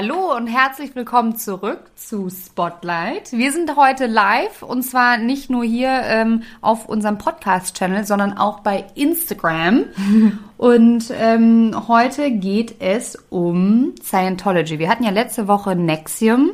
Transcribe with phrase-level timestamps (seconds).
[0.00, 3.32] Hallo und herzlich willkommen zurück zu Spotlight.
[3.32, 8.60] Wir sind heute live und zwar nicht nur hier ähm, auf unserem Podcast-Channel, sondern auch
[8.60, 9.86] bei Instagram.
[10.56, 14.78] und ähm, heute geht es um Scientology.
[14.78, 16.52] Wir hatten ja letzte Woche Nexium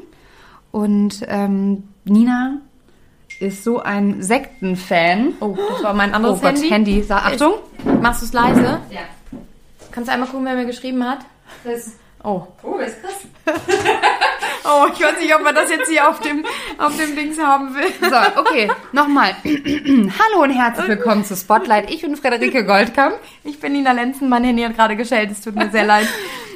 [0.72, 2.63] und ähm, Nina
[3.40, 5.35] ist so ein Sektenfan.
[5.40, 6.71] Oh, das war mein anderes oh Gott, Handy.
[7.03, 7.07] Handy.
[7.11, 7.53] Achtung.
[8.00, 8.81] Machst du es leise?
[8.90, 9.00] Ja.
[9.90, 11.18] Kannst du einmal gucken, wer mir geschrieben hat?
[11.63, 11.93] Das,
[12.25, 12.46] Oh.
[12.63, 13.27] oh, ist krass.
[14.67, 16.43] Oh, ich weiß nicht, ob man das jetzt hier auf dem,
[16.79, 17.85] auf dem Dings haben will.
[18.00, 19.37] So, okay, nochmal.
[19.45, 21.91] Hallo und herzlich willkommen zu Spotlight.
[21.91, 23.17] Ich bin Frederike Goldkamp.
[23.45, 26.09] Ich bin Nina Lenzen, mein Handy hat gerade geschellt, es tut mir sehr leid.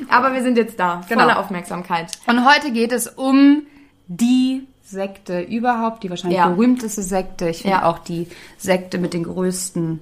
[0.08, 1.20] Aber wir sind jetzt da, Genau.
[1.24, 2.06] volle Aufmerksamkeit.
[2.26, 3.66] Und heute geht es um
[4.06, 6.48] die Sekte überhaupt, die wahrscheinlich Ja.
[6.48, 7.50] berühmteste Sekte.
[7.50, 7.84] Ich finde Ja.
[7.84, 10.00] auch die Sekte mit den größten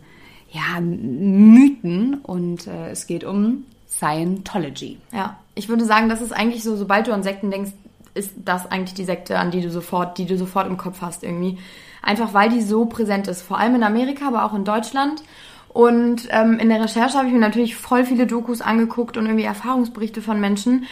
[0.52, 2.20] ja, Mythen.
[2.22, 3.64] Und äh, es geht um
[3.96, 4.98] Scientology.
[5.12, 7.72] Ja, ich würde sagen, das ist eigentlich so, sobald du an Sekten denkst,
[8.14, 11.22] ist das eigentlich die Sekte, an die du sofort, die du sofort im Kopf hast
[11.22, 11.58] irgendwie.
[12.02, 15.22] Einfach weil die so präsent ist, vor allem in Amerika, aber auch in Deutschland.
[15.68, 19.44] Und ähm, in der Recherche habe ich mir natürlich voll viele Dokus angeguckt und irgendwie
[19.44, 20.86] Erfahrungsberichte von Menschen.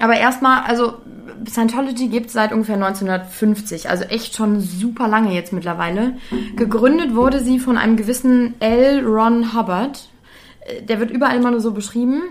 [0.00, 0.94] Aber erstmal, also
[1.48, 6.14] Scientology gibt es seit ungefähr 1950, also echt schon super lange jetzt mittlerweile.
[6.56, 9.06] Gegründet wurde sie von einem gewissen L.
[9.06, 10.08] Ron Hubbard.
[10.66, 12.22] Äh, Der wird überall immer nur so beschrieben.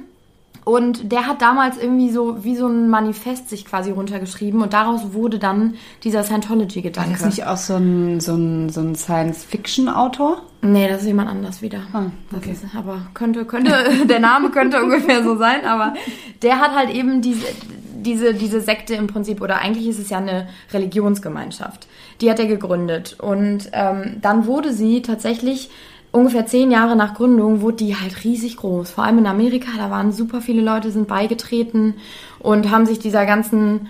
[0.66, 5.14] Und der hat damals irgendwie so wie so ein Manifest sich quasi runtergeschrieben und daraus
[5.14, 7.14] wurde dann dieser Scientology-Gedanke.
[7.14, 10.42] Ist das nicht auch so ein, so ein, so ein Science-Fiction-Autor?
[10.62, 11.82] Nee, das ist jemand anders wieder.
[11.92, 12.52] Ah, Das okay.
[12.52, 13.74] ist, aber könnte, könnte,
[14.06, 15.94] der Name könnte ungefähr so sein, aber
[16.42, 17.46] der hat halt eben diese,
[17.94, 21.88] diese, diese Sekte im Prinzip, oder eigentlich ist es ja eine Religionsgemeinschaft.
[22.22, 23.18] Die hat er gegründet.
[23.20, 25.70] Und ähm, dann wurde sie tatsächlich
[26.14, 28.92] ungefähr zehn Jahre nach Gründung, wurde die halt riesig groß.
[28.92, 31.96] Vor allem in Amerika, da waren super viele Leute, sind beigetreten
[32.40, 33.90] und haben sich dieser ganzen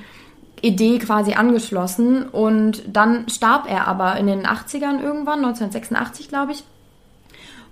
[0.61, 2.23] Idee quasi angeschlossen.
[2.23, 6.63] Und dann starb er aber in den 80ern irgendwann, 1986 glaube ich.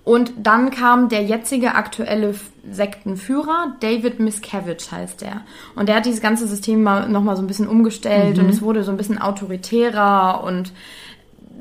[0.03, 2.33] Und dann kam der jetzige aktuelle
[2.69, 5.41] Sektenführer, David Miscavige heißt der.
[5.75, 8.83] Und der hat dieses ganze System mal, nochmal so ein bisschen umgestellt und es wurde
[8.83, 10.73] so ein bisschen autoritärer und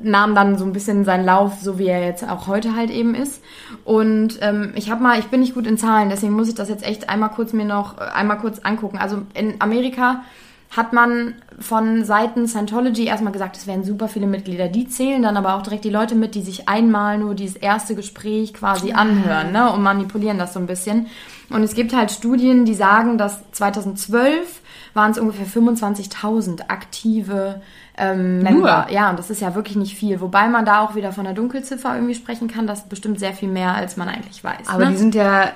[0.03, 3.15] nahm dann so ein bisschen seinen Lauf, so wie er jetzt auch heute halt eben
[3.15, 3.41] ist.
[3.83, 6.69] Und ähm, ich habe mal, ich bin nicht gut in Zahlen, deswegen muss ich das
[6.69, 8.97] jetzt echt einmal kurz mir noch äh, einmal kurz angucken.
[8.97, 10.23] Also in Amerika
[10.71, 14.69] hat man von Seiten Scientology erstmal gesagt, es wären super viele Mitglieder.
[14.69, 17.93] Die zählen dann aber auch direkt die Leute mit, die sich einmal nur dieses erste
[17.93, 21.07] Gespräch quasi anhören ne, und manipulieren das so ein bisschen.
[21.49, 24.61] Und es gibt halt Studien, die sagen, dass 2012
[24.93, 27.61] waren es ungefähr 25.000 aktive
[27.97, 28.87] ähm, Member.
[28.89, 30.21] Ja, und das ist ja wirklich nicht viel.
[30.21, 32.67] Wobei man da auch wieder von der Dunkelziffer irgendwie sprechen kann.
[32.67, 34.67] Das ist bestimmt sehr viel mehr, als man eigentlich weiß.
[34.67, 34.91] Aber ne?
[34.91, 35.51] die sind ja,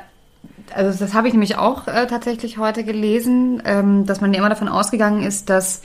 [0.74, 4.50] also das habe ich nämlich auch äh, tatsächlich heute gelesen, ähm, dass man ja immer
[4.50, 5.82] davon ausgegangen ist, dass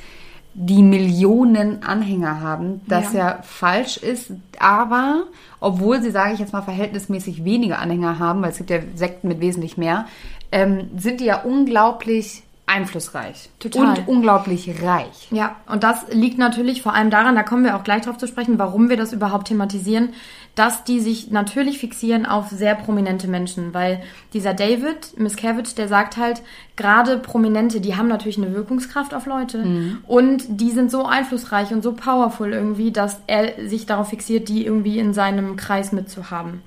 [0.55, 3.19] die Millionen Anhänger haben, das ja.
[3.19, 3.39] Ja.
[3.43, 5.25] falsch ist, aber
[5.61, 9.29] obwohl sie, sage ich jetzt mal, verhältnismäßig weniger Anhänger haben, weil es gibt ja Sekten
[9.29, 10.07] mit wesentlich mehr,
[10.51, 13.99] ähm, sind die ja unglaublich einflussreich Total.
[13.99, 15.29] und unglaublich reich.
[15.31, 18.29] Ja, und das liegt natürlich vor allem daran, da kommen wir auch gleich drauf zu
[18.29, 20.11] sprechen, warum wir das überhaupt thematisieren,
[20.55, 26.17] dass die sich natürlich fixieren auf sehr prominente Menschen, weil dieser David Miscavige, der sagt
[26.17, 26.43] halt,
[26.77, 29.65] gerade Prominente, die haben natürlich eine Wirkungskraft auf Leute
[30.07, 34.65] und die sind so einflussreich und so powerful irgendwie, dass er sich darauf fixiert, die
[34.65, 36.63] irgendwie in seinem Kreis mitzuhaben.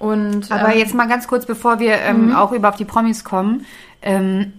[0.00, 3.22] Und Aber ähm, jetzt mal ganz kurz, bevor wir ähm, auch über auf die Promis
[3.22, 3.66] kommen.
[4.00, 4.54] Ähm,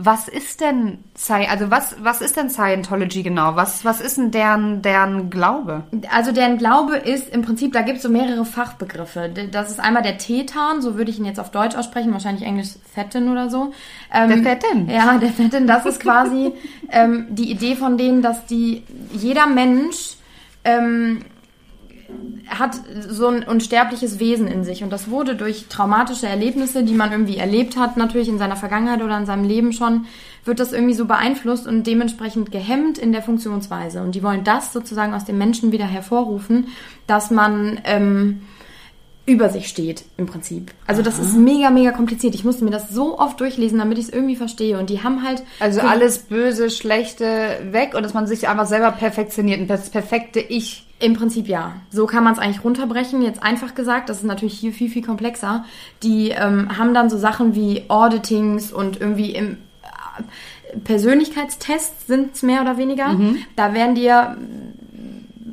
[0.00, 0.98] was ist denn
[1.28, 3.56] also was, was ist denn Scientology genau?
[3.56, 5.82] Was, was ist denn deren, deren Glaube?
[6.14, 9.28] Also deren Glaube ist im Prinzip, da gibt es so mehrere Fachbegriffe.
[9.50, 12.68] Das ist einmal der Tetan, so würde ich ihn jetzt auf Deutsch aussprechen, wahrscheinlich Englisch
[12.94, 13.72] Fetten oder so.
[14.14, 14.88] Ähm, Der Fetten?
[14.88, 16.52] Ja, der Fetten, das ist quasi
[16.92, 20.14] ähm, die Idee von denen, dass die jeder Mensch
[20.64, 21.24] ähm,
[22.46, 22.76] hat
[23.08, 27.36] so ein unsterbliches Wesen in sich und das wurde durch traumatische Erlebnisse, die man irgendwie
[27.36, 30.06] erlebt hat, natürlich in seiner Vergangenheit oder in seinem Leben schon,
[30.44, 34.02] wird das irgendwie so beeinflusst und dementsprechend gehemmt in der Funktionsweise.
[34.02, 36.68] Und die wollen das sozusagen aus dem Menschen wieder hervorrufen,
[37.06, 38.40] dass man ähm,
[39.28, 40.72] über sich steht im Prinzip.
[40.86, 42.34] Also das ist mega, mega kompliziert.
[42.34, 44.78] Ich musste mir das so oft durchlesen, damit ich es irgendwie verstehe.
[44.78, 48.90] Und die haben halt Also alles Böse, Schlechte weg und dass man sich einfach selber
[48.90, 50.86] perfektioniert, ein das perfekte Ich.
[50.98, 51.74] Im Prinzip ja.
[51.90, 53.22] So kann man es eigentlich runterbrechen.
[53.22, 55.64] Jetzt einfach gesagt, das ist natürlich hier viel, viel komplexer.
[56.02, 62.42] Die ähm, haben dann so Sachen wie Auditings und irgendwie im äh, Persönlichkeitstests sind es
[62.42, 63.16] mehr oder weniger.
[63.54, 64.38] Da werden dir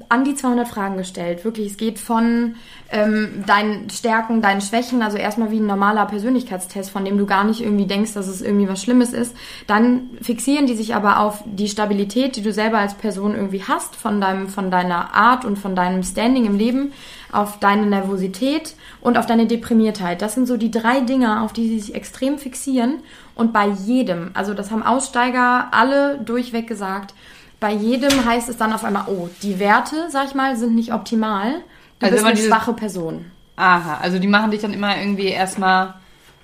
[0.10, 1.44] an die 200 Fragen gestellt.
[1.46, 2.56] Wirklich, es geht von
[2.92, 7.44] ähm, deinen Stärken, deinen Schwächen, also erstmal wie ein normaler Persönlichkeitstest, von dem du gar
[7.44, 9.36] nicht irgendwie denkst, dass es irgendwie was Schlimmes ist.
[9.68, 13.96] Dann fixieren die sich aber auf die Stabilität, die du selber als Person irgendwie hast,
[13.96, 16.94] von deinem, von deiner Art und von deinem Standing im Leben,
[17.31, 20.22] auf deine Nervosität und auf deine Deprimiertheit.
[20.22, 23.00] Das sind so die drei Dinge, auf die sie sich extrem fixieren.
[23.36, 27.13] Und bei jedem, also das haben Aussteiger alle durchweg gesagt,
[27.60, 30.94] bei jedem heißt es dann auf einmal, oh, die Werte, sag ich mal, sind nicht
[30.94, 31.52] optimal.
[32.00, 33.25] Du Also bist immer eine diese- schwache Person.
[33.57, 35.94] Aha, also die machen dich dann immer irgendwie erstmal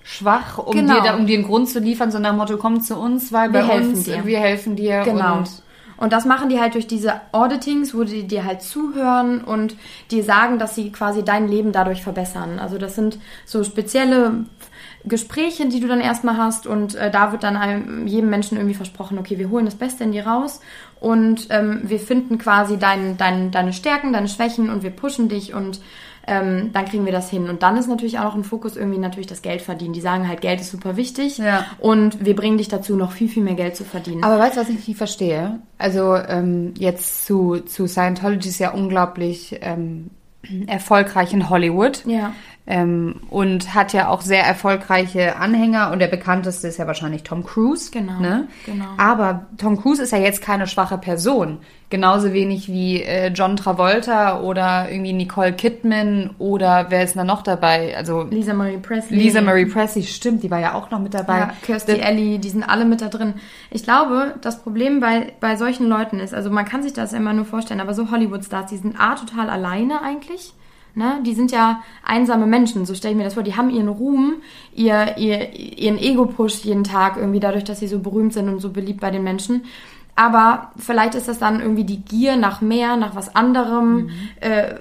[0.04, 0.96] schwach, um Genau.
[0.96, 3.32] dir da, um dir einen Grund zu liefern, so nach dem Motto, komm zu uns,
[3.34, 4.26] weil Wir bei helfen uns, dir.
[4.26, 5.02] wir helfen dir.
[5.04, 5.38] Genau.
[5.40, 5.50] Und
[5.98, 9.76] Und das machen die halt durch diese Auditings, wo die dir halt zuhören und
[10.10, 12.58] dir sagen, dass sie quasi dein Leben dadurch verbessern.
[12.58, 14.46] Also das sind so spezielle
[15.06, 18.76] Gespräche, die du dann erstmal hast und äh, da wird dann einem, jedem Menschen irgendwie
[18.76, 20.62] versprochen, okay, wir holen das Beste in dir raus
[21.00, 25.54] und ähm, wir finden quasi dein, dein, deine Stärken, deine Schwächen und wir pushen dich
[25.54, 25.82] und
[26.28, 27.50] ähm, dann kriegen wir das hin.
[27.50, 29.94] Und dann ist natürlich auch noch ein Fokus irgendwie natürlich das Geld verdienen.
[29.94, 31.66] Die sagen halt, Geld ist super wichtig Ja.
[31.80, 34.24] und wir bringen dich dazu, noch viel, viel mehr Geld zu verdienen.
[34.24, 35.60] Aber weißt du, was ich nicht verstehe?
[35.80, 40.12] Also ähm, jetzt zu, zu Scientology ist ja unglaublich ähm,
[40.68, 42.06] erfolgreich in Hollywood.
[42.06, 42.34] Ja.
[42.68, 47.44] Ähm, und hat ja auch sehr erfolgreiche Anhänger und der bekannteste ist ja wahrscheinlich Tom
[47.44, 47.90] Cruise.
[47.92, 48.48] Genau, Ne?
[48.68, 48.86] genau.
[48.98, 51.58] Aber Tom Cruise ist ja jetzt keine schwache Person.
[51.90, 57.42] Genauso wenig wie äh, John Travolta oder irgendwie Nicole Kidman oder wer ist da noch
[57.42, 57.98] dabei?
[57.98, 59.18] Also Lisa Marie Presley.
[59.18, 61.40] Lisa Marie Presley, stimmt, die war ja auch noch mit dabei.
[61.40, 63.34] Ja, Kirstie Alley, die sind alle mit da drin.
[63.72, 67.34] Ich glaube, das Problem bei, bei solchen Leuten ist, also man kann sich das immer
[67.34, 70.54] nur vorstellen, aber so Hollywood-Stars, die sind A, total alleine eigentlich.
[70.94, 71.20] Ne?
[71.26, 73.44] Die sind ja einsame Menschen, so stelle ich mir das vor.
[73.44, 74.36] Die haben ihren Ruhm,
[74.74, 78.70] ihr, ihr, ihren Ego-Push jeden Tag irgendwie dadurch, dass sie so berühmt sind und so
[78.72, 79.64] beliebt bei den Menschen.
[80.16, 84.10] Aber vielleicht ist das dann irgendwie die Gier nach mehr, nach was anderem,
[84.42, 84.76] äh,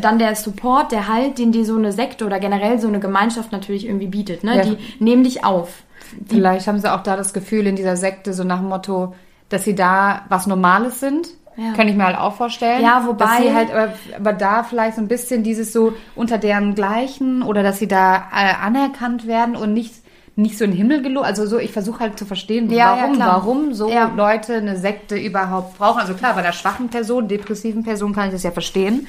[0.00, 3.52] dann der Support, der Halt, den dir so eine Sekte oder generell so eine Gemeinschaft
[3.52, 4.42] natürlich irgendwie bietet.
[4.44, 4.56] Ne?
[4.56, 4.62] Ja.
[4.64, 5.82] Die nehmen dich auf.
[6.28, 9.14] Vielleicht haben sie auch da das Gefühl in dieser Sekte so nach dem Motto,
[9.48, 11.28] dass sie da was Normales sind.
[11.56, 11.72] Ja.
[11.74, 12.82] Kann ich mir halt auch vorstellen.
[12.82, 16.36] Ja, wobei- Dass sie halt, aber, aber da vielleicht so ein bisschen dieses so unter
[16.38, 19.94] deren Gleichen oder dass sie da äh, anerkannt werden und nicht,
[20.36, 21.26] nicht so in den Himmel gelobt.
[21.26, 23.28] Also so, ich versuche halt zu verstehen, Ja, ja, warum, klar.
[23.36, 24.10] warum so Ja.
[24.16, 26.00] Leute eine Sekte überhaupt brauchen.
[26.00, 29.06] Also klar, bei der schwachen Person, depressiven Person kann ich das ja verstehen.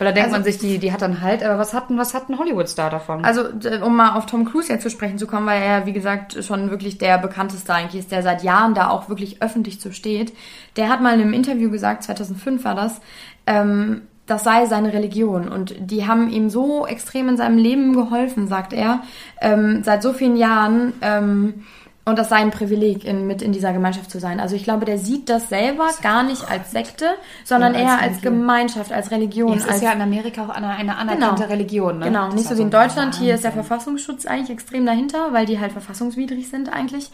[0.00, 2.14] Weil da denkt Also- man sich, die, die hat dann halt, aber was hat was
[2.14, 3.22] hat ein Hollywood-Star davon?
[3.22, 3.42] Also,
[3.84, 6.70] um mal auf Tom Cruise jetzt zu sprechen zu kommen, weil er, wie gesagt, schon
[6.70, 10.32] wirklich der bekannteste eigentlich ist, der seit Jahren da auch wirklich öffentlich zu steht.
[10.76, 13.02] Der hat mal in einem Interview gesagt, 2005 war das,
[13.46, 15.48] ähm, das sei seine Religion.
[15.48, 19.02] Und die haben ihm so extrem in seinem Leben geholfen, sagt er,
[19.42, 20.94] ähm, seit so vielen Jahren.
[21.02, 21.64] Ähm,
[22.10, 24.40] und das sei ein Privileg, in, mit in dieser Gemeinschaft zu sein.
[24.40, 27.06] Also ich glaube, der sieht das selber gar nicht als Sekte,
[27.44, 28.32] sondern Ja, als eher als Religion.
[28.34, 29.56] Gemeinschaft, als Religion.
[29.56, 31.98] es als ist ja in Amerika auch eine, eine anerkannte Religion.
[31.98, 32.06] Ne?
[32.06, 33.14] Genau, Das nicht so wie in Deutschland.
[33.14, 33.52] Hier ist der.
[33.52, 37.10] Verfassungsschutz eigentlich extrem dahinter, weil die halt verfassungswidrig sind eigentlich.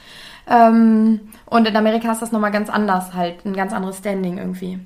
[0.48, 4.78] Ähm, und in Amerika ist das nochmal ganz anders halt, ein ganz anderes Standing irgendwie.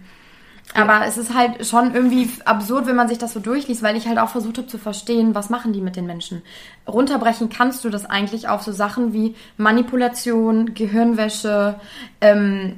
[0.74, 4.06] Aber es ist halt schon irgendwie absurd, wenn man sich das so durchliest, weil ich
[4.06, 6.42] halt auch versucht habe zu verstehen, was machen die mit den Menschen.
[6.86, 11.74] Runterbrechen kannst du das eigentlich auf so Sachen wie Manipulation, Gehirnwäsche,
[12.20, 12.76] ähm,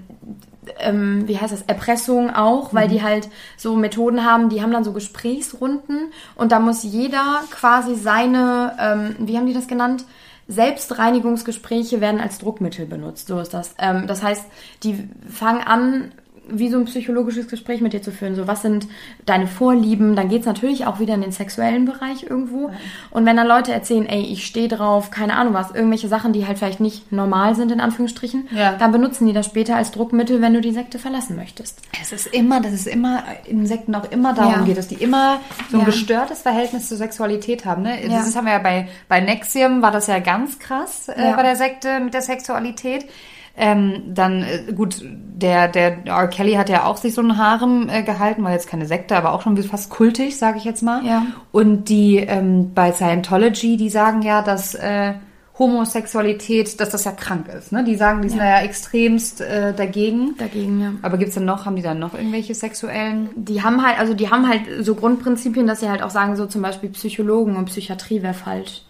[0.79, 4.85] ähm, wie heißt das, Erpressung auch, weil die halt so Methoden haben, die haben dann
[4.85, 10.05] so Gesprächsrunden und da muss jeder quasi seine, ähm, wie haben die das genannt?
[10.49, 13.75] Selbstreinigungsgespräche werden als Druckmittel benutzt, so ist das.
[13.79, 14.45] Ähm, das heißt,
[14.83, 16.13] die fangen an,
[16.49, 18.35] wie so ein psychologisches Gespräch mit dir zu führen.
[18.35, 18.89] So, was sind
[19.27, 20.17] deine Vorlieben?
[20.17, 22.71] Dann geht's natürlich auch wieder in den sexuellen Bereich irgendwo.
[23.11, 26.47] Und wenn dann Leute erzählen, ey, ich stehe drauf, keine Ahnung was, irgendwelche Sachen, die
[26.47, 28.73] halt vielleicht nicht normal sind, in Anführungsstrichen, Ja.
[28.77, 31.81] dann benutzen die das später als Druckmittel, wenn du die Sekte verlassen möchtest.
[32.01, 34.63] Es ist immer, das ist immer, in Sekten auch immer darum Ja.
[34.63, 37.83] geht, dass die immer so ein gestörtes Verhältnis zur Sexualität haben.
[37.83, 37.99] Ne?
[38.09, 41.57] Das haben wir ja bei, bei Nexium, war das ja ganz krass äh, bei der
[41.57, 43.07] Sekte mit der Sexualität.
[43.57, 46.29] Ähm, dann, äh, gut, der, der R.
[46.29, 49.33] Kelly hat ja auch sich so einen Harem äh, gehalten, war jetzt keine Sekte, aber
[49.33, 51.05] auch schon fast kultig, sage ich jetzt mal.
[51.05, 51.27] Ja.
[51.51, 55.15] Und die ähm, bei Scientology, die sagen ja, dass äh,
[55.59, 57.73] Homosexualität, dass das ja krank ist.
[57.73, 57.85] Ne?
[57.85, 58.59] Die sagen, die sind Ja.
[58.59, 60.35] ja extremst äh, dagegen.
[60.39, 60.93] Dagegen, ja.
[61.03, 63.29] Aber gibt's denn noch, haben die dann noch irgendwelche sexuellen?
[63.37, 66.47] Die haben halt, also die haben halt so Grundprinzipien, dass sie halt auch sagen, so
[66.47, 68.83] zum Beispiel Psychologen und Psychiatrie wäre falsch.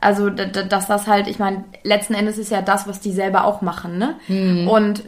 [0.00, 3.60] Also, dass das halt, ich meine, letzten Endes ist ja das, was die selber auch
[3.60, 4.16] machen, ne?
[4.68, 5.02] Und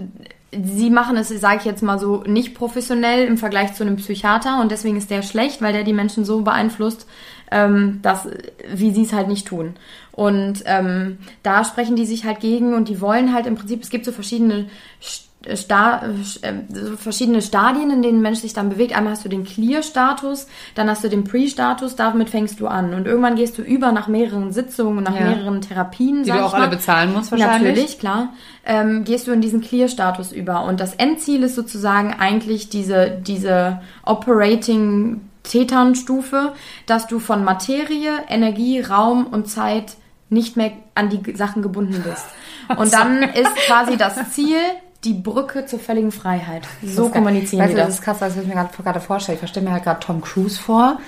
[0.53, 4.61] sie machen es, sage ich jetzt mal so, nicht professionell im Vergleich zu einem Psychiater
[4.61, 7.07] und deswegen ist der schlecht, weil der die Menschen so beeinflusst,
[7.51, 8.29] ähm, dass,
[8.71, 9.75] wie sie es halt nicht tun.
[10.11, 13.89] Und ähm, da sprechen die sich halt gegen und die wollen halt im Prinzip, es
[13.89, 14.67] gibt so verschiedene
[15.03, 16.03] St- Sta
[16.43, 18.97] äh, verschiedene Stadien, in denen ein Mensch sich dann bewegt.
[18.97, 22.95] Einmal hast du den Clear-Status, dann hast du den Pre-Status, damit fängst du an.
[22.95, 25.27] Und irgendwann gehst du über nach mehreren Sitzungen, nach Ja.
[25.31, 26.23] mehreren Therapien.
[26.25, 26.71] Die du auch alle mal.
[26.71, 27.71] bezahlen musst wahrscheinlich.
[27.73, 28.29] Natürlich, klar.
[28.65, 30.65] Ähm, gehst du in diesen Clear-Status über.
[30.65, 36.53] Und das Endziel ist sozusagen eigentlich diese, diese Operating Tetern-Stufe,
[36.87, 39.95] dass du von Materie, Energie, Raum und Zeit
[40.31, 42.25] nicht mehr an die Sachen gebunden bist.
[42.79, 44.57] Und dann ist quasi das Ziel
[45.05, 46.63] die Brücke zur völligen Freiheit.
[46.85, 47.95] So kommunizieren weißt du, das das.
[47.97, 49.35] ist krass, was ich mir gerade vorstelle.
[49.35, 50.99] Ich verstehe mir halt gerade Tom Cruise vor,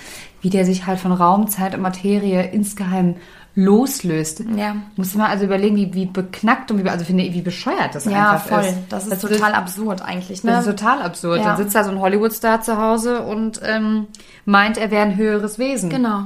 [0.41, 3.17] wie der sich halt von Raum, Zeit und Materie insgeheim
[3.55, 4.43] loslöst.
[4.57, 4.77] Ja.
[4.97, 8.05] Muss mal also überlegen, wie, wie beknackt und wie, also finde ich, wie bescheuert das
[8.05, 8.65] Ja, einfach voll.
[8.65, 8.77] ist.
[8.89, 10.43] Das ist total absurd eigentlich.
[10.43, 10.51] Ne?
[10.51, 11.39] Das ist total absurd.
[11.39, 11.45] Ja.
[11.45, 14.09] Dann sitzt da so ein Hollywood-Star zu Hause und ähm,
[14.45, 15.89] meint, er wäre ein höheres Wesen.
[15.89, 16.25] Genau.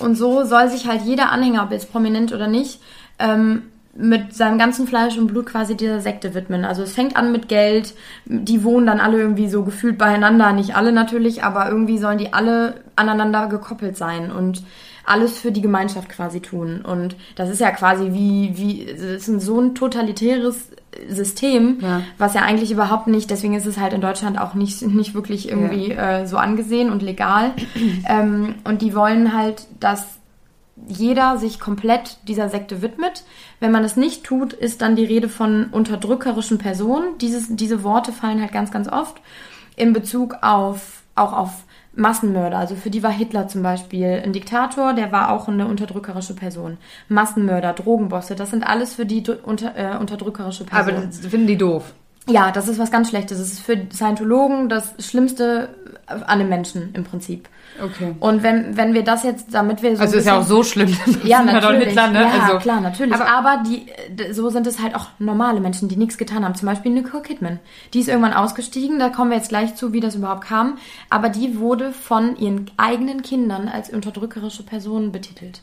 [0.00, 2.80] Und so soll sich halt jeder Anhänger, ob jetzt prominent oder nicht,
[3.18, 3.62] ähm,
[3.96, 6.64] mit seinem ganzen Fleisch und Blut quasi dieser Sekte widmen.
[6.64, 10.76] Also es fängt an mit Geld, die wohnen dann alle irgendwie so gefühlt beieinander, nicht
[10.76, 14.62] alle natürlich, aber irgendwie sollen die alle aneinander gekoppelt sein und
[15.06, 16.80] alles für die Gemeinschaft quasi tun.
[16.80, 20.70] Und das ist ja quasi wie, wie, es ist ein so ein totalitäres
[21.08, 22.02] System, Ja.
[22.18, 25.48] was ja eigentlich überhaupt nicht, deswegen ist es halt in Deutschland auch nicht, nicht wirklich
[25.48, 27.52] irgendwie äh, so angesehen und legal.
[28.08, 30.04] ähm, und die wollen halt, dass
[30.88, 33.24] jeder sich komplett dieser Sekte widmet.
[33.60, 37.18] Wenn man es nicht tut, ist dann die Rede von unterdrückerischen Personen.
[37.18, 39.20] Dieses, diese Worte fallen halt ganz, ganz oft
[39.76, 41.64] in Bezug auf, auch auf
[41.96, 42.58] Massenmörder.
[42.58, 46.78] Also für die war Hitler zum Beispiel ein Diktator, der war auch eine unterdrückerische Person.
[47.08, 51.10] Massenmörder, Drogenbosse, das sind alles für die unter, äh, unterdrückerische Aber Personen.
[51.10, 51.94] das finden die doof.
[52.28, 53.38] Ja, das ist was ganz Schlechtes.
[53.38, 55.68] Das ist für Scientologen das Schlimmste
[56.06, 57.48] an den Menschen im Prinzip.
[57.82, 58.14] Okay.
[58.20, 60.94] Und wenn, wenn wir das jetzt, damit wir so Also ist ja auch so schlimm.
[61.24, 61.88] ja, natürlich.
[61.88, 62.22] Hitler, ne?
[62.22, 63.14] Ja, also, klar, natürlich.
[63.14, 63.86] Aber- Aber, die,
[64.32, 66.54] so sind es halt auch normale Menschen, die nichts getan haben.
[66.54, 67.58] Zum Beispiel Nicole Kidman.
[67.94, 70.78] Die ist irgendwann ausgestiegen, da kommen wir jetzt gleich zu, wie das überhaupt kam.
[71.10, 75.62] Aber die wurde von ihren eigenen Kindern als unterdrückerische Person betitelt.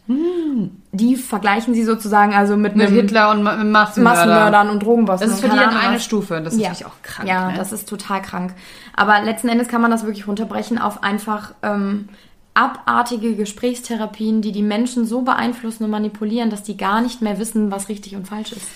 [0.91, 2.77] Die vergleichen sie sozusagen also mit, Hm.
[2.79, 4.25] mit einem Hitler und Ma- Massenmörder.
[4.25, 5.27] Massenmördern und Drogenbossen.
[5.27, 5.99] Das ist für die dann eine.
[5.99, 6.41] Stufe.
[6.41, 6.69] Das ist ja.
[6.69, 7.27] natürlich auch krank.
[7.29, 7.53] Ja, ne?
[7.57, 8.53] das ist total krank.
[8.95, 12.07] Aber letzten Endes kann man das wirklich runterbrechen auf einfach ähm,
[12.53, 17.69] abartige Gesprächstherapien, die die Menschen so beeinflussen und manipulieren, dass die gar nicht mehr wissen,
[17.69, 18.67] was richtig und falsch ist.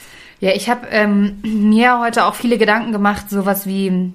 [0.42, 4.14] Ja, ich habe ähm, mir heute auch viele Gedanken gemacht, sowas wie,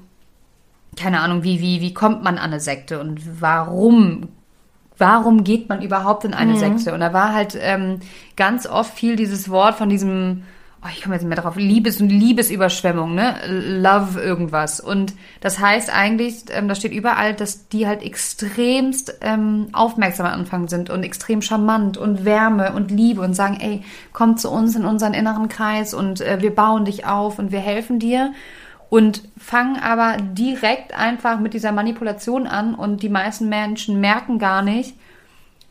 [0.96, 4.28] keine Ahnung, wie, wie, wie kommt man an eine Sekte und warum,
[4.98, 6.92] warum geht man überhaupt in eine Sekte?
[6.92, 8.00] Und da war halt ähm,
[8.36, 10.42] ganz oft viel dieses Wort von diesem,
[10.82, 13.36] oh, ich komme jetzt nicht mehr drauf, Liebes- und Liebesüberschwemmung, ne?
[13.46, 14.80] Love irgendwas.
[14.80, 20.40] Und das heißt eigentlich, ähm, da steht überall, dass die halt extremst ähm, aufmerksam am
[20.40, 23.82] Anfang sind und extrem charmant und Wärme und Liebe und sagen, ey,
[24.12, 27.60] komm zu uns in unseren inneren Kreis und äh, wir bauen dich auf und wir
[27.60, 28.32] helfen dir.
[28.88, 34.62] Und fangen aber direkt einfach mit dieser Manipulation an und die meisten Menschen merken gar
[34.62, 34.96] nicht,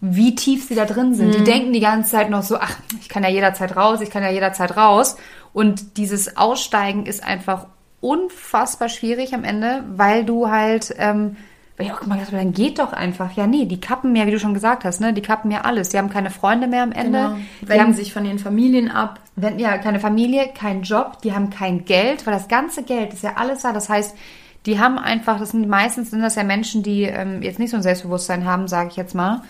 [0.01, 1.35] wie tief sie da drin sind.
[1.35, 4.23] Die denken die ganze Zeit noch so, ach, ich kann ja jederzeit raus, ich kann
[4.23, 5.17] ja jederzeit raus.
[5.51, 7.67] Und dieses Aussteigen ist einfach
[8.01, 11.35] unfassbar schwierig am Ende, weil du halt, ähm,
[11.75, 13.33] weil ich auch immer gedacht habe, dann geht doch einfach.
[13.33, 15.89] Ja, nee, die kappen ja, wie du schon gesagt hast, ne, die kappen ja alles.
[15.89, 17.35] Die haben keine Freunde mehr am Ende.
[17.61, 19.19] Die Wenden haben sich von ihren Familien ab.
[19.35, 23.23] wenn, ja, keine Familie, kein Job, die haben kein Geld, weil das ganze Geld ist
[23.23, 23.73] ja alles da.
[23.73, 24.15] Das heißt,
[24.65, 27.77] die haben einfach, das sind meistens sind das ja Menschen, die ähm, jetzt nicht so
[27.77, 29.41] ein Selbstbewusstsein haben, sage ich jetzt mal.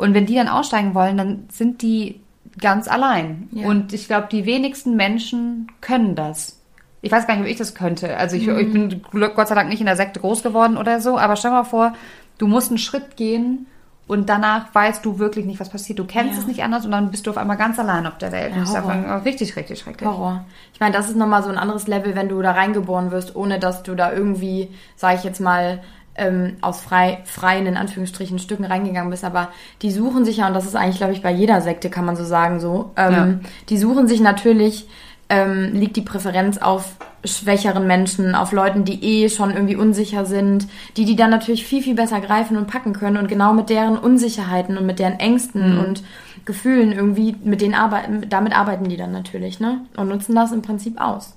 [0.00, 2.20] Und wenn die dann aussteigen wollen, dann sind die
[2.58, 3.48] ganz allein.
[3.52, 3.68] Ja.
[3.68, 6.58] Und ich glaube, die wenigsten Menschen können das.
[7.02, 8.16] Ich weiß gar nicht, ob ich das könnte.
[8.16, 11.16] Also ich, ich bin Gott sei Dank nicht in der Sekte groß geworden oder so,
[11.18, 11.94] aber stell mal vor,
[12.38, 13.66] du musst einen Schritt gehen
[14.06, 15.98] und danach weißt du wirklich nicht, was passiert.
[15.98, 16.40] Du kennst Ja.
[16.40, 18.52] es nicht anders und dann bist du auf einmal ganz allein auf der Welt.
[18.52, 20.06] Ja, das ist einfach richtig, richtig schrecklich.
[20.08, 20.44] Horror.
[20.74, 23.58] Ich meine, das ist nochmal so ein anderes Level, wenn du da reingeboren wirst, ohne
[23.60, 25.80] dass du da irgendwie, sage ich jetzt mal,
[26.16, 29.24] ähm, aus frei, freien, in Anführungsstrichen, Stücken reingegangen bist.
[29.24, 29.48] Aber
[29.82, 32.16] die suchen sich ja, und das ist eigentlich, glaube ich, bei jeder Sekte, kann man
[32.16, 34.88] so sagen, so, ähm, die suchen sich natürlich,
[35.28, 40.66] ähm, liegt die Präferenz auf schwächeren Menschen, auf Leuten, die eh schon irgendwie unsicher sind,
[40.96, 43.98] die die dann natürlich viel, viel besser greifen und packen können und genau mit deren
[43.98, 46.02] Unsicherheiten und mit deren Ängsten und
[46.46, 49.82] Gefühlen irgendwie, mit denen arbeiten, damit arbeiten die dann natürlich, ne?
[49.96, 51.36] Und nutzen das im Prinzip aus.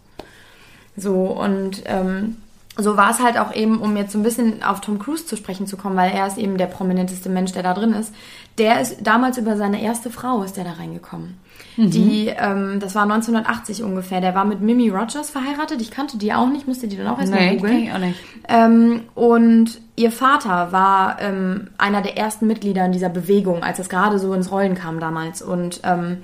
[0.96, 2.38] So, und ähm,
[2.78, 5.36] so war es halt auch eben, um jetzt so ein bisschen auf Tom Cruise zu
[5.38, 8.14] sprechen zu kommen, weil er ist eben der prominenteste Mensch, der da drin ist.
[8.58, 11.38] Der ist damals über seine erste Frau ist der da reingekommen.
[11.76, 14.22] Die, ähm, das war 1980 ungefähr.
[14.22, 15.82] Der war mit Mimi Rogers verheiratet.
[15.82, 17.84] Ich kannte die auch nicht, musste die dann auch erstmal Nee, googeln.
[17.84, 18.20] ich auch nicht.
[18.48, 23.90] Ähm, und ihr Vater war ähm, einer der ersten Mitglieder in dieser Bewegung, als es
[23.90, 25.42] gerade so ins Rollen kam damals.
[25.42, 26.18] Und ähm,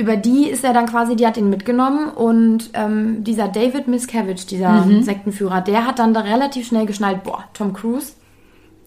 [0.00, 4.46] über die ist er dann quasi, die hat ihn mitgenommen und ähm, dieser David Miscavige,
[4.46, 5.02] dieser Mhm.
[5.02, 8.12] Sektenführer, der hat dann da relativ schnell geschnallt, boah, Tom Cruise,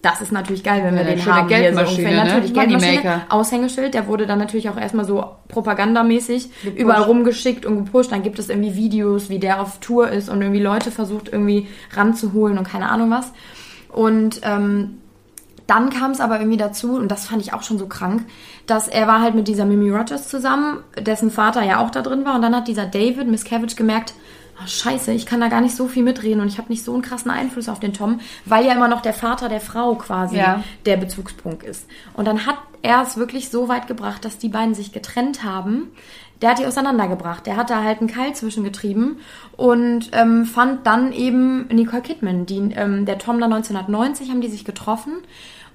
[0.02, 1.48] das ist natürlich geil, wenn wir Ja, den schöne haben.
[1.48, 2.16] hier so Geldmaschine, ne?
[2.16, 2.78] Natürlich, Moneymaker.
[2.80, 8.12] Geldmaschine, Aushängeschild, der wurde dann natürlich auch erstmal so propagandamäßig überall rumgeschickt und gepusht.
[8.12, 11.68] Dann gibt es irgendwie Videos, wie der auf Tour ist und irgendwie Leute versucht irgendwie
[11.96, 13.32] ranzuholen und keine Ahnung was.
[13.90, 14.98] Und ähm,
[15.66, 18.24] dann kam es aber irgendwie dazu, und das fand ich auch schon so krank,
[18.66, 22.24] dass er war halt mit dieser Mimi Rogers zusammen, dessen Vater ja auch da drin
[22.24, 22.34] war.
[22.34, 24.14] Und dann hat dieser David Miscavige gemerkt,
[24.62, 26.92] oh, scheiße, ich kann da gar nicht so viel mitreden und ich habe nicht so
[26.92, 30.36] einen krassen Einfluss auf den Tom, weil ja immer noch der Vater der Frau quasi
[30.36, 30.62] Ja.
[30.86, 31.86] der Bezugspunkt ist.
[32.14, 35.90] Und dann hat er es wirklich so weit gebracht, dass die beiden sich getrennt haben.
[36.44, 37.46] Der hat die auseinandergebracht.
[37.46, 39.16] Der hat da halt einen Keil zwischengetrieben
[39.56, 42.44] und ähm, fand dann eben Nicole Kidman.
[42.44, 45.14] Die, ähm, der Tom da 1990 haben die sich getroffen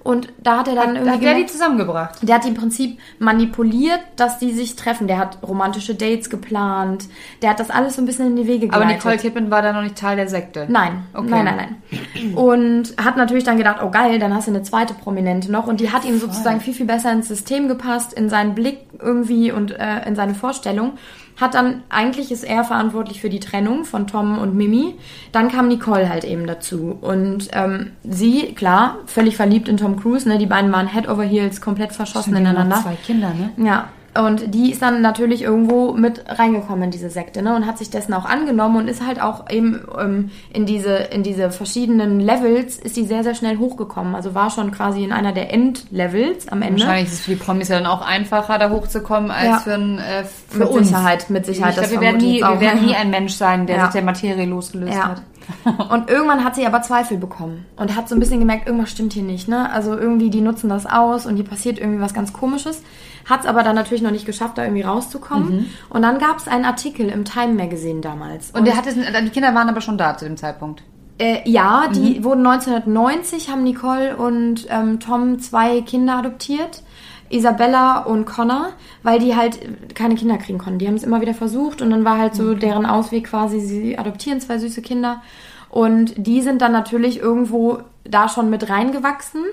[0.02, 2.16] und da hat er dann irgendwie Hat der die zusammengebracht?
[2.22, 5.06] der hat im Prinzip manipuliert, dass die sich treffen.
[5.08, 7.04] Der hat romantische Dates geplant.
[7.42, 9.04] Der hat das alles so ein bisschen in die Wege Aber geleitet.
[9.04, 10.66] Nicole Kidman war da noch nicht Teil der Sekte.
[10.68, 11.28] Nein, Okay.
[11.30, 11.76] nein, nein,
[12.22, 12.34] nein.
[12.34, 15.66] Und hat natürlich dann gedacht, oh geil, dann hast du eine zweite Prominente noch.
[15.66, 19.52] Und die hat ihm sozusagen viel, viel besser ins System gepasst, in seinen Blick irgendwie
[19.52, 20.92] und äh, in seine Vorstellung.
[21.40, 24.94] Hat dann, eigentlich ist er verantwortlich für die Trennung von Tom und Mimi.
[25.32, 26.98] Dann kam Nicole halt eben dazu.
[27.00, 30.28] Und ähm, sie, klar, völlig verliebt in Tom Cruise.
[30.28, 30.38] Ne?
[30.38, 32.82] Die beiden waren Head over Heels, komplett verschossen Die haben noch ineinander.
[32.82, 33.52] Zwei Kinder, ne?
[33.66, 33.88] Ja,
[34.18, 37.54] und die ist dann natürlich irgendwo mit reingekommen in diese Sekte, ne?
[37.54, 41.22] Und hat sich dessen auch angenommen und ist halt auch eben ähm, in diese in
[41.22, 44.14] diese verschiedenen Levels ist die sehr sehr schnell hochgekommen.
[44.16, 46.80] Also war schon quasi in einer der Endlevels am Ende.
[46.80, 49.58] Wahrscheinlich ist es für die Promis ja dann auch einfacher, da hochzukommen, als Ja.
[49.58, 50.88] für, ein, äh, für Mit uns.
[50.88, 53.66] Sicherheit, mit Sicherheit, Ich glaub, das wir, werden nie, wir werden nie ein Mensch sein,
[53.66, 53.84] der Ja.
[53.84, 55.08] sich der Materie losgelöst Ja.
[55.10, 55.22] hat.
[55.64, 59.12] Und irgendwann hat sie aber Zweifel bekommen und hat so ein bisschen gemerkt, irgendwas stimmt
[59.12, 59.70] hier nicht, ne?
[59.72, 62.82] Also irgendwie, die nutzen das aus und hier passiert irgendwie was ganz komisches.
[63.28, 65.70] Hat es aber dann natürlich noch nicht geschafft, da irgendwie rauszukommen.
[65.90, 68.50] Und dann gab es einen Artikel im Time Magazine damals.
[68.50, 70.82] Und der hatte, die Kinder waren aber schon da zu dem Zeitpunkt.
[71.18, 76.82] Äh, ja, die wurden 1990, haben Nicole und ähm, Tom zwei Kinder adoptiert.
[77.30, 78.70] Isabella und Connor,
[79.02, 79.58] weil die halt
[79.94, 80.78] keine Kinder kriegen konnten.
[80.78, 83.98] Die haben es immer wieder versucht und dann war halt so deren Ausweg quasi, sie
[83.98, 85.22] adoptieren zwei süße Kinder.
[85.68, 89.44] Und die sind dann natürlich irgendwo da schon mit reingewachsen,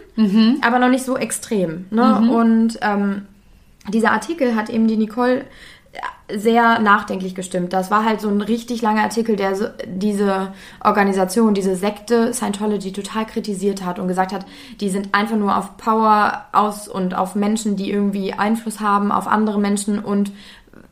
[0.61, 1.85] aber noch nicht so extrem.
[1.91, 2.03] Ne?
[2.31, 3.27] Und ähm,
[3.93, 5.45] dieser Artikel hat eben die Nicole
[6.33, 7.71] sehr nachdenklich gestimmt.
[7.71, 12.91] Das war halt so ein richtig langer Artikel, der so, diese Organisation, diese Sekte Scientology
[12.91, 14.45] total kritisiert hat und gesagt hat,
[14.81, 19.27] die sind einfach nur auf Power aus und auf Menschen, die irgendwie Einfluss haben auf
[19.27, 20.31] andere Menschen und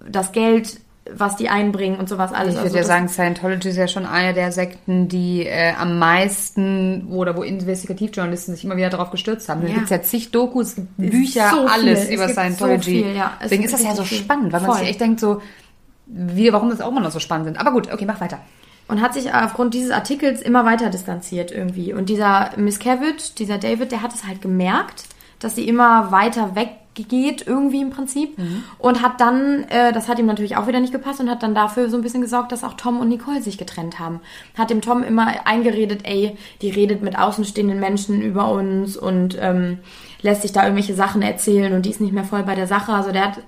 [0.08, 0.80] das Geld,
[1.14, 2.54] was die einbringen und sowas alles.
[2.56, 5.74] Ich Also würde ja das- sagen, Scientology ist ja schon eine der Sekten, die äh,
[5.80, 9.62] am meisten oder wo Investigativjournalisten sich immer wieder darauf gestürzt haben.
[9.62, 9.74] Da Ja.
[9.74, 13.02] gibt es ja zig Dokus, es gibt Bücher, so alles Es über Scientology.
[13.02, 13.34] so viel, ja.
[13.40, 14.18] Es Deswegen ist das ja so viel.
[14.18, 14.80] spannend, weil man Voll.
[14.80, 15.42] sich echt denkt so,
[16.08, 17.60] wie, warum das auch immer noch so spannend sind.
[17.60, 18.40] Aber gut, okay, mach weiter.
[18.88, 21.92] und hat sich aufgrund dieses Artikels immer weiter distanziert irgendwie.
[21.94, 25.06] Und dieser Miscavige, dieser David, der hat es halt gemerkt,
[25.40, 28.38] dass sie immer weiter weggeht irgendwie im Prinzip
[28.80, 31.54] und hat dann, äh, das hat ihm natürlich auch wieder nicht gepasst und hat dann
[31.54, 34.22] dafür so ein bisschen gesorgt, dass auch Tom und Nicole sich getrennt haben.
[34.58, 39.80] Hat dem Tom immer eingeredet, ey, die redet mit außenstehenden Menschen über uns und ähm,
[40.22, 42.94] lässt sich da irgendwelche Sachen erzählen und die ist nicht mehr voll bei der Sache.
[42.94, 43.40] Also der hat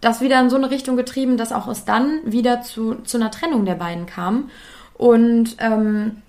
[0.00, 3.30] das wieder in so eine Richtung getrieben, dass auch es dann wieder zu, zu einer
[3.30, 4.50] Trennung der beiden kam.
[4.94, 6.22] Und ähm,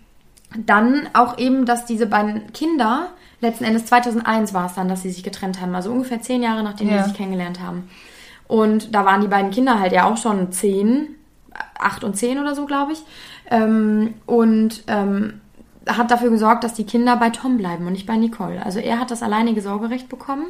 [0.56, 3.10] dann auch eben, dass diese beiden Kinder,
[3.44, 6.64] letzten Endes 2001 war es dann, dass sie sich getrennt haben, also ungefähr zehn Jahre
[6.64, 7.04] nachdem Ja.
[7.04, 7.90] sie sich kennengelernt haben.
[8.48, 11.16] Und da waren die beiden Kinder halt ja auch schon zehn,
[11.80, 13.04] acht und zehn oder so, glaube ich.
[13.52, 15.42] Ähm, und ähm,
[15.88, 18.66] hat dafür gesorgt, dass die Kinder bei Tom bleiben und nicht bei Nicole.
[18.66, 20.46] Also er hat das alleinige Sorgerecht bekommen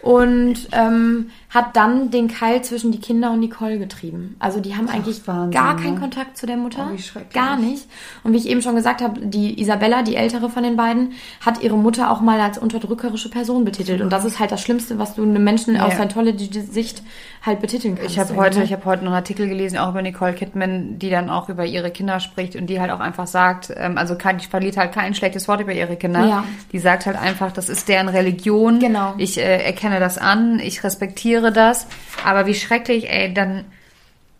[0.00, 4.34] und ähm, hat dann den Keil zwischen die Kinder und Nicole getrieben.
[4.40, 5.82] Also die haben eigentlich Wahnsinn, gar ne?
[5.82, 6.90] keinen Kontakt zu der Mutter.
[6.92, 7.86] Oh, gar nicht.
[8.24, 11.62] Und wie ich eben schon gesagt habe, die Isabella, die ältere von den beiden, hat
[11.62, 14.00] ihre Mutter auch mal als unterdrückerische Person betitelt.
[14.00, 15.98] Und das ist halt das Schlimmste, was du einem Menschen aus Ja.
[15.98, 17.04] Scientology-Sicht
[17.46, 18.10] halt betiteln kannst.
[18.10, 18.64] Ich habe heute, ne?
[18.64, 21.64] ich habe heute noch einen Artikel gelesen, auch über Nicole Kidman, die dann auch über
[21.64, 25.14] ihre Kinder spricht und die halt auch einfach sagt, ähm, also die verliert halt kein
[25.14, 26.26] schlechtes Wort über ihre Kinder.
[26.26, 26.44] Ja.
[26.72, 28.80] Die sagt halt einfach, das ist deren Religion.
[28.80, 29.14] Genau.
[29.18, 31.86] Ich äh, erkenne das an, ich respektiere das.
[32.24, 33.64] Aber wie schrecklich, ey, dann,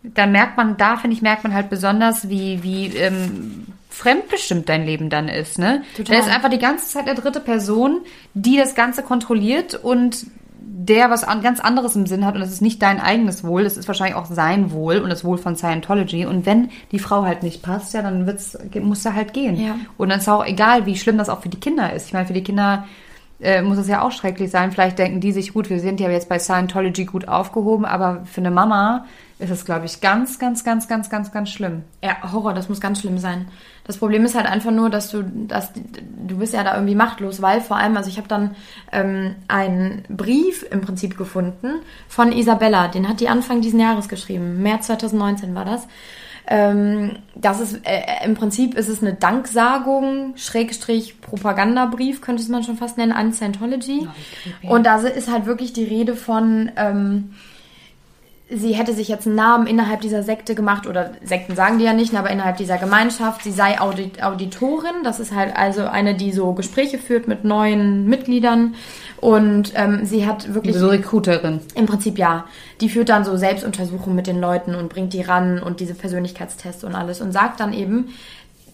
[0.03, 4.85] dann merkt man, da finde ich, merkt man halt besonders, wie, wie ähm, fremdbestimmt dein
[4.85, 5.83] Leben dann ist, ne?
[5.95, 6.17] Total.
[6.17, 8.01] Da ist einfach die ganze Zeit eine dritte Person,
[8.33, 10.25] die das Ganze kontrolliert und
[10.67, 13.63] der was an, ganz anderes im Sinn hat und das ist nicht dein eigenes Wohl,
[13.63, 16.25] das ist wahrscheinlich auch sein Wohl und das Wohl von Scientology.
[16.25, 19.55] Und wenn die Frau halt nicht passt, ja, dann wird's, muss er halt gehen.
[19.55, 19.77] Ja.
[19.97, 22.07] Und dann ist auch egal, wie schlimm das auch für die Kinder ist.
[22.07, 22.85] Ich meine, für die Kinder
[23.41, 24.71] äh, muss es ja auch schrecklich sein.
[24.71, 28.41] Vielleicht denken die sich, gut, wir sind ja jetzt bei Scientology gut aufgehoben, aber für
[28.41, 29.05] eine Mama
[29.37, 31.83] ist es, glaube ich, ganz, ganz, ganz, ganz, ganz, ganz schlimm.
[32.01, 33.47] Ja, Horror, das muss ganz schlimm sein.
[33.83, 37.41] Das Problem ist halt einfach nur, dass du, dass du bist ja da irgendwie machtlos,
[37.41, 38.55] weil vor allem, also ich habe dann
[38.93, 44.63] ähm, einen Brief im Prinzip gefunden von Isabella, den hat die Anfang diesen Jahres geschrieben,
[44.63, 45.87] März 2019 war das.
[46.47, 52.77] Ähm, das ist äh, im Prinzip ist es eine Danksagung, Schrägstrich Propagandabrief, könnte man schon
[52.77, 54.07] fast nennen, an Scientology.
[54.63, 57.31] Oh, Und da ist halt wirklich die Rede von ähm,
[58.49, 61.93] sie hätte sich jetzt einen Namen innerhalb dieser Sekte gemacht, oder Sekten sagen die ja
[61.93, 63.43] nicht, aber innerhalb dieser Gemeinschaft.
[63.43, 68.07] Sie sei Audit Auditorin, das ist halt also eine, die so Gespräche führt mit neuen
[68.07, 68.75] Mitgliedern.
[69.17, 70.75] Und ähm, sie hat wirklich.
[70.75, 71.61] So Recruiterin.
[71.73, 72.45] Im Prinzip ja.
[72.81, 76.83] Die führt dann so Selbstuntersuchungen mit den Leuten und bringt die ran und diese Persönlichkeitstests
[76.83, 78.09] und alles und sagt dann eben,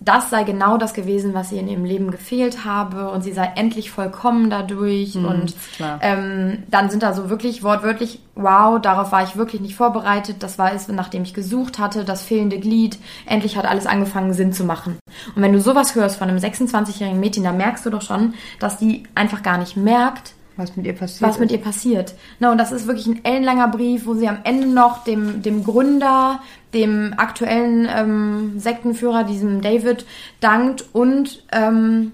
[0.04, 3.52] das sei genau das gewesen, was ihr in ihrem Leben gefehlt habe und sie sei
[3.56, 5.14] endlich vollkommen dadurch.
[5.14, 5.56] Mhm, und
[6.02, 10.38] ähm, dann sind da so wirklich wortwörtlich, wow, darauf war ich wirklich nicht vorbereitet.
[10.40, 12.98] Das war es, nachdem ich gesucht hatte, das fehlende Glied.
[13.28, 14.98] Endlich hat alles angefangen, Sinn zu machen.
[15.36, 18.78] Und wenn du sowas hörst von einem 26-jährigen Mädchen, dann merkst du doch schon, dass
[18.78, 21.30] die einfach gar nicht merkt, was mit ihr passiert.
[21.30, 22.14] Was mit ihr passiert.
[22.40, 25.64] Na, und das ist wirklich ein ellenlanger Brief, wo sie am Ende noch dem, dem
[25.64, 26.40] Gründer,
[26.74, 30.06] dem aktuellen ähm, Sektenführer, diesem David,
[30.40, 32.12] dankt und ähm,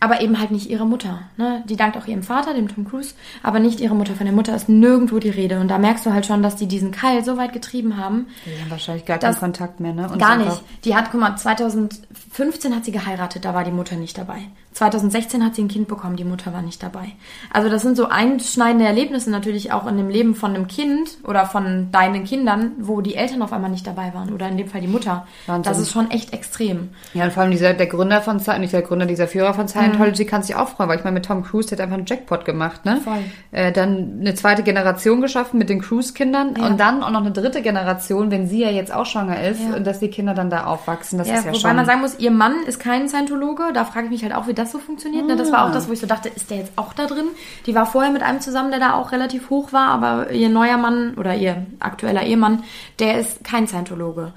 [0.00, 1.20] aber eben halt nicht ihre Mutter.
[1.36, 1.62] Ne?
[1.68, 4.14] Die dankt auch ihrem Vater, dem Tom Cruise, aber nicht ihre Mutter.
[4.14, 5.60] Von der Mutter ist nirgendwo die Rede.
[5.60, 8.26] Und da merkst du halt schon, dass die diesen Keil so weit getrieben haben.
[8.46, 10.08] Die haben wahrscheinlich gar keinen Kontakt mehr, ne?
[10.08, 10.62] Und gar nicht.
[10.84, 14.42] Die hat, guck mal, 2015 hat sie geheiratet, da war die Mutter nicht dabei.
[14.78, 17.12] 2016 hat sie ein Kind bekommen, die Mutter war nicht dabei.
[17.52, 21.46] Also das sind so einschneidende Erlebnisse natürlich auch in dem Leben von einem Kind oder
[21.46, 24.80] von deinen Kindern, wo die Eltern auf einmal nicht dabei waren oder in dem Fall
[24.80, 25.26] die Mutter.
[25.46, 25.64] Wahnsinn.
[25.64, 26.90] Das ist schon echt extrem.
[27.12, 30.24] Ja, und vor allem dieser, der Gründer von nicht der Gründer, dieser Führer von Scientology
[30.24, 32.44] kann sich auch freuen, weil ich meine, mit Tom Cruise, der hat einfach einen Jackpot
[32.44, 33.00] gemacht, ne?
[33.02, 33.18] Voll.
[33.50, 36.66] Äh, dann eine zweite Generation geschaffen mit den Cruise-Kindern ja.
[36.66, 39.76] und dann auch noch eine dritte Generation, wenn sie ja jetzt auch schwanger ist ja.
[39.76, 41.18] und dass die Kinder dann da aufwachsen.
[41.18, 41.76] Das ja, ist ja wobei schon.
[41.76, 44.54] man sagen muss, ihr Mann ist kein Scientologe, da frage ich mich halt auch, wie
[44.54, 45.26] das das so funktioniert.
[45.26, 45.36] Ne?
[45.36, 47.28] Das war auch das, wo ich so dachte, ist der jetzt auch da drin?
[47.66, 50.76] Die war vorher mit einem zusammen, der da auch relativ hoch war, aber ihr neuer
[50.76, 52.62] Mann oder ihr aktueller Ehemann,
[52.98, 54.32] der ist kein Scientologe.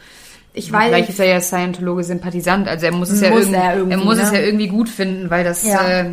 [0.53, 0.87] Ich weiß.
[0.87, 4.23] Vielleicht ist er ja Scientologe-Sympathisant, also er muss es ja, irgendwie, er, er muss ne?
[4.23, 5.63] es ja irgendwie gut finden, weil das.
[5.63, 5.87] Ja.
[5.87, 6.05] Äh,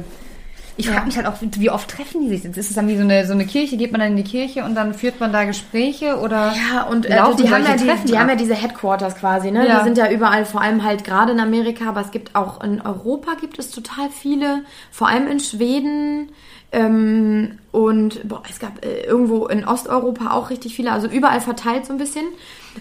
[0.78, 0.92] ich ja.
[0.92, 2.56] frage mich halt auch, wie oft treffen die sich jetzt?
[2.56, 3.76] Ist es dann wie so eine, so eine Kirche?
[3.76, 6.54] Geht man dann in die Kirche und dann führt man da Gespräche oder?
[6.72, 9.66] Ja, und äh, also die, haben ja, die, die haben ja diese Headquarters quasi, ne?
[9.66, 9.78] Ja.
[9.78, 12.80] Die sind ja überall, vor allem halt gerade in Amerika, aber es gibt auch in
[12.80, 14.62] Europa gibt es total viele,
[14.92, 16.30] vor allem in Schweden.
[16.70, 21.86] Ähm, und boah, es gab äh, irgendwo in Osteuropa auch richtig viele, also überall verteilt
[21.86, 22.26] so ein bisschen.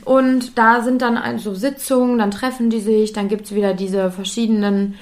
[0.06, 5.00] Und da sind dann also Sitzungen, dann treffen die sich, dann gibt's wieder diese verschiedenen,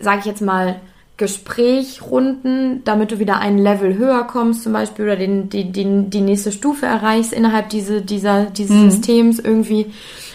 [0.00, 0.80] sag ich jetzt mal,
[1.16, 6.20] Gesprächrunden, damit du wieder ein Level höher kommst, zum Beispiel, oder den, die, die, die
[6.20, 8.90] nächste Stufe erreichst innerhalb diese, dieser, dieses mhm.
[8.90, 9.92] Systems irgendwie.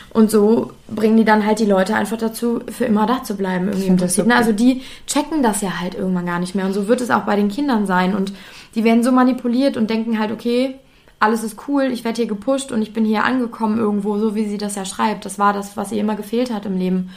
[0.10, 3.68] Und so bringen die dann halt die Leute einfach dazu, für immer da zu bleiben,
[3.68, 4.26] irgendwie im Prinzip.
[4.26, 4.36] Ne?
[4.36, 6.66] Also die checken das ja halt irgendwann gar nicht mehr.
[6.66, 8.16] Und so wird es auch bei den Kindern sein.
[8.16, 8.34] Und
[8.76, 10.76] die werden so manipuliert und denken halt, okay,
[11.20, 14.50] alles ist cool, ich werde hier gepusht und ich bin hier angekommen irgendwo, so wie
[14.50, 15.24] sie das ja schreibt.
[15.24, 17.12] Das war das, was ihr immer gefehlt hat im Leben.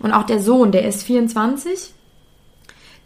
[0.00, 1.92] Und auch der Sohn, der ist 24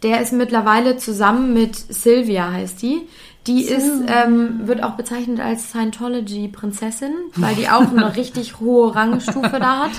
[0.03, 3.07] der ist mittlerweile zusammen mit Sylvia, heißt die.
[3.47, 3.75] Die so.
[3.75, 9.83] ist, ähm, wird auch bezeichnet als Scientology-Prinzessin, weil die auch eine richtig hohe Rangstufe da
[9.83, 9.91] hat.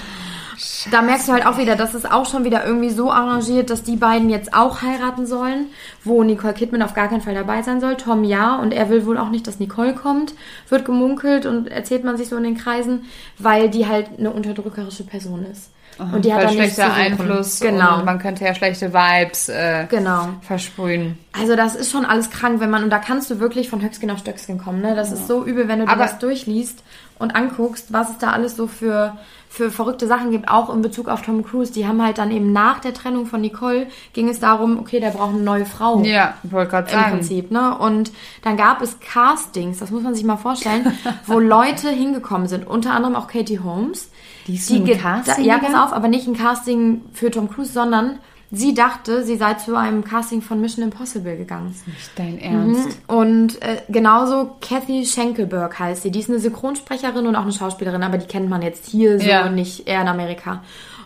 [0.59, 0.91] Scheiße.
[0.91, 3.85] Da merkst du halt auch wieder, dass es auch schon wieder irgendwie so arrangiert, dass
[3.85, 5.67] die beiden jetzt auch heiraten sollen,
[6.03, 7.97] wo Nicole Kidman auf gar keinen Fall dabei sein soll.
[7.97, 10.35] Tom ja, und er will wohl auch nicht, dass Nicole kommt,
[10.69, 13.05] wird gemunkelt und erzählt man sich so in den Kreisen,
[13.39, 15.71] weil die halt eine unterdrückerische Person ist.
[15.99, 17.61] Aha, und die hat dann schlechter Einfluss.
[17.61, 18.05] Genau.
[18.05, 20.29] man könnte ja schlechte Vibes äh, genau.
[20.43, 21.19] versprühen.
[21.33, 24.11] Also das ist schon alles krank, wenn man und da kannst du wirklich von Höchstgen
[24.11, 24.81] auf Stöcksken kommen.
[24.81, 24.95] Ne?
[24.95, 25.15] Das ja.
[25.15, 26.83] ist so übel, wenn du dir das durchliest
[27.19, 29.17] und anguckst, was es da alles so für
[29.49, 31.73] für verrückte Sachen gibt, auch in Bezug auf Tom Cruise.
[31.73, 35.11] Die haben halt dann eben nach der Trennung von Nicole ging es darum, okay, der
[35.11, 36.03] braucht eine neue Frau.
[36.03, 37.05] Ja, wollte gerade sagen.
[37.05, 37.77] Im Prinzip, ne?
[37.77, 40.93] Und dann gab es Castings, das muss man sich mal vorstellen,
[41.27, 44.11] wo Leute hingekommen sind, unter anderem auch Katie Holmes
[44.49, 45.45] die ist die ein Casting?
[45.45, 48.19] Ja, pass auf, aber nicht ein Casting für Tom Cruise, sondern
[48.51, 51.69] sie dachte, sie sei zu einem Casting von Mission Impossible gegangen.
[51.69, 52.99] Das ist nicht dein Ernst.
[53.09, 53.15] Mhm.
[53.15, 56.11] Und äh, genauso Kathy Schenkelberg heißt sie.
[56.11, 59.27] Die ist eine Synchronsprecherin und auch eine Schauspielerin, aber die kennt man jetzt hier so
[59.27, 59.49] ja.
[59.51, 60.63] nicht eher in Amerika.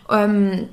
[0.09, 0.69] Ähm,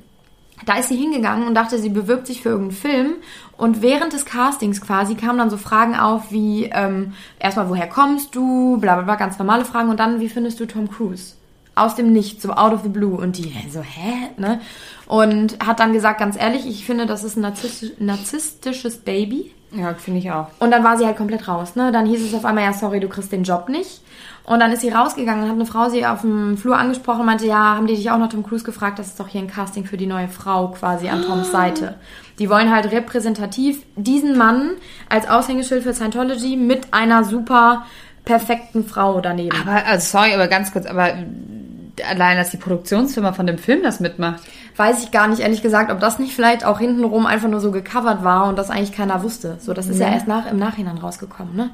[0.67, 3.13] da ist sie hingegangen und dachte, sie bewirbt sich für irgendeinen Film.
[3.57, 8.35] Und während des Castings quasi kamen dann so Fragen auf wie ähm, erstmal, woher kommst
[8.35, 9.89] du, bla bla bla, ganz normale Fragen.
[9.89, 11.35] Und dann, wie findest du Tom Cruise?
[11.75, 13.17] Aus dem Nichts, so out of the blue.
[13.17, 14.31] Und die so, hä?
[14.37, 14.61] Ne?
[15.07, 19.53] Und hat dann gesagt, ganz ehrlich, ich finde, das ist ein narzisstisch, narzisstisches Baby.
[19.73, 20.49] Ja, finde ich auch.
[20.59, 21.77] Und dann war sie halt komplett raus.
[21.77, 21.93] Ne?
[21.93, 24.03] Dann hieß es auf einmal, ja, sorry, du kriegst den Job nicht.
[24.45, 27.27] Und dann ist sie rausgegangen und hat eine Frau sie auf dem Flur angesprochen und
[27.27, 28.99] meinte, ja, haben die dich auch noch Tom Cruise gefragt?
[28.99, 31.97] Das ist doch hier ein Casting für die neue Frau quasi an Toms Seite.
[32.41, 34.73] Die wollen halt repräsentativ diesen Mann
[35.09, 37.87] als Aushängeschild für Scientology mit einer super
[38.25, 39.57] perfekten Frau daneben.
[39.61, 41.15] Aber, also sorry, aber ganz kurz, aber
[42.05, 44.43] allein, dass die Produktionsfirma von dem Film das mitmacht.
[44.77, 47.71] Weiß ich gar nicht, ehrlich gesagt, ob das nicht vielleicht auch hintenrum einfach nur so
[47.71, 49.57] gecovert war und das eigentlich keiner wusste.
[49.61, 50.15] So, das ist ja, Ja.
[50.15, 51.71] erst nach, im Nachhinein rausgekommen, ne?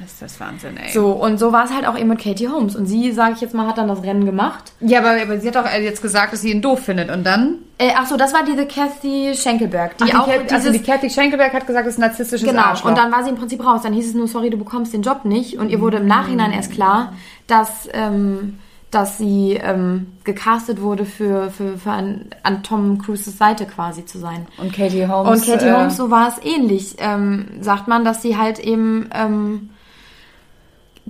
[0.00, 0.92] Das ist das Wahnsinn, ey.
[0.92, 2.76] So, und so war es halt auch eben mit Katie Holmes.
[2.76, 4.70] Und sie, sage ich jetzt mal, hat dann das Rennen gemacht.
[4.78, 7.10] Ja, aber, aber sie hat doch jetzt gesagt, dass sie ihn doof findet.
[7.10, 7.56] Und dann?
[7.78, 11.10] Äh, ach so, das war diese Kathy Schenkelberg, die Ach, auch Kat- also die Kathy
[11.10, 12.90] Schenkelberg hat gesagt, das ist ein narzisstisches Genau, Arschloch.
[12.90, 13.80] und dann war sie im Prinzip raus.
[13.82, 15.58] Dann hieß es nur, sorry, du bekommst den Job nicht.
[15.58, 17.14] Und ihr wurde im Nachhinein erst klar,
[17.48, 18.58] dass, ähm,
[18.90, 24.18] dass sie ähm, gecastet wurde für, für, für an, an Tom Cruises Seite quasi zu
[24.18, 24.46] sein.
[24.56, 25.40] Und Katie Holmes.
[25.40, 26.96] Und Katie äh, Holmes, so war es ähnlich.
[26.98, 29.70] Ähm, sagt man, dass sie halt eben ähm,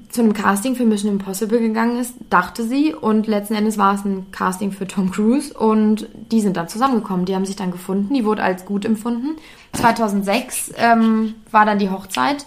[0.09, 2.95] zu einem Casting für Mission Impossible gegangen ist, dachte sie.
[2.95, 5.55] Und letzten Endes war es ein Casting für Tom Cruise.
[5.55, 7.27] Und die sind dann zusammengekommen.
[7.27, 8.13] Die haben sich dann gefunden.
[8.13, 9.37] Die wurde als gut empfunden.
[9.75, 12.45] 2006 ähm, war dann die Hochzeit.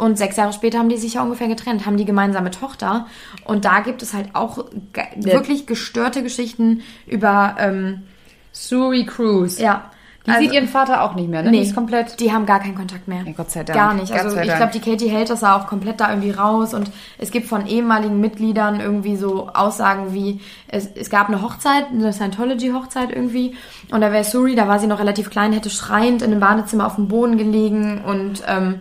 [0.00, 3.06] Und sechs Jahre später haben die sich ja ungefähr getrennt, haben die gemeinsame Tochter.
[3.44, 8.02] Und da gibt es halt auch ge wirklich gestörte Geschichten über, ähm,
[8.52, 9.62] Suri Cruise.
[9.62, 9.90] ja.
[10.26, 11.50] Die also- sieht ihren Vater auch nicht mehr, ne?
[11.50, 12.20] Nee, Die ist komplett.
[12.20, 13.22] Die haben gar keinen Kontakt mehr.
[13.24, 13.78] Ja, Gott sei Dank.
[13.78, 14.12] Gar nicht.
[14.12, 17.30] Also ich glaube, die Katie hält das ja auch komplett da irgendwie raus und es
[17.30, 23.10] gibt von ehemaligen Mitgliedern irgendwie so Aussagen wie, es, es gab eine Hochzeit, eine Scientology-Hochzeit
[23.10, 23.54] irgendwie
[23.90, 26.86] und da wäre Suri, da war sie noch relativ klein, hätte schreiend in einem Badezimmer
[26.86, 28.80] auf dem Boden gelegen und ähm,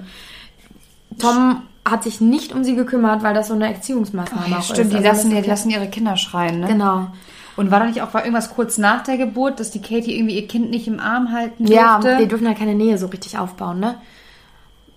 [1.19, 4.79] Tom hat sich nicht um sie gekümmert, weil das so eine Erziehungsmaßnahme Ja, auch stimmt,
[4.79, 4.91] ist.
[4.91, 6.67] die Also lassen, die lassen ihre Kinder schreien, ne?
[6.67, 7.07] Genau.
[7.55, 10.35] Und war da nicht auch war irgendwas kurz nach der Geburt, dass die Katie irgendwie
[10.39, 12.09] ihr Kind nicht im Arm halten durfte?
[12.09, 13.95] Ja, die dürfen halt keine Nähe so richtig aufbauen, ne?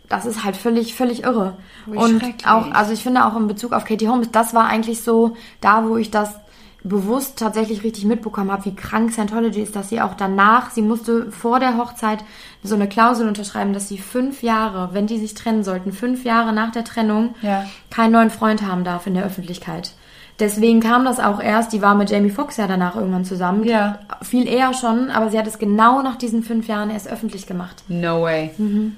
[0.09, 1.55] Das ist halt völlig, völlig irre.
[1.87, 5.01] Wie und auch, also ich finde auch in Bezug auf Katie Holmes, das war eigentlich
[5.03, 6.35] so da, wo ich das
[6.85, 11.31] bewusst tatsächlich richtig mitbekommen habe, wie krank Scientology ist, dass sie auch danach, sie musste
[11.31, 12.25] vor der Hochzeit
[12.65, 16.53] so eine Klausel unterschreiben, dass sie fünf Jahre, wenn die sich trennen sollten, fünf Jahre
[16.53, 17.65] nach der Trennung Ja.
[17.91, 19.93] keinen neuen Freund haben darf in der Öffentlichkeit.
[20.41, 23.65] Deswegen kam das auch erst, die war mit Jamie Foxx ja danach irgendwann zusammen.
[23.65, 24.01] Ja.
[24.23, 27.85] Viel eher schon, aber sie hat es genau nach diesen fünf Jahren erst öffentlich gemacht.
[27.89, 28.51] No way.
[28.59, 28.97] Mhm.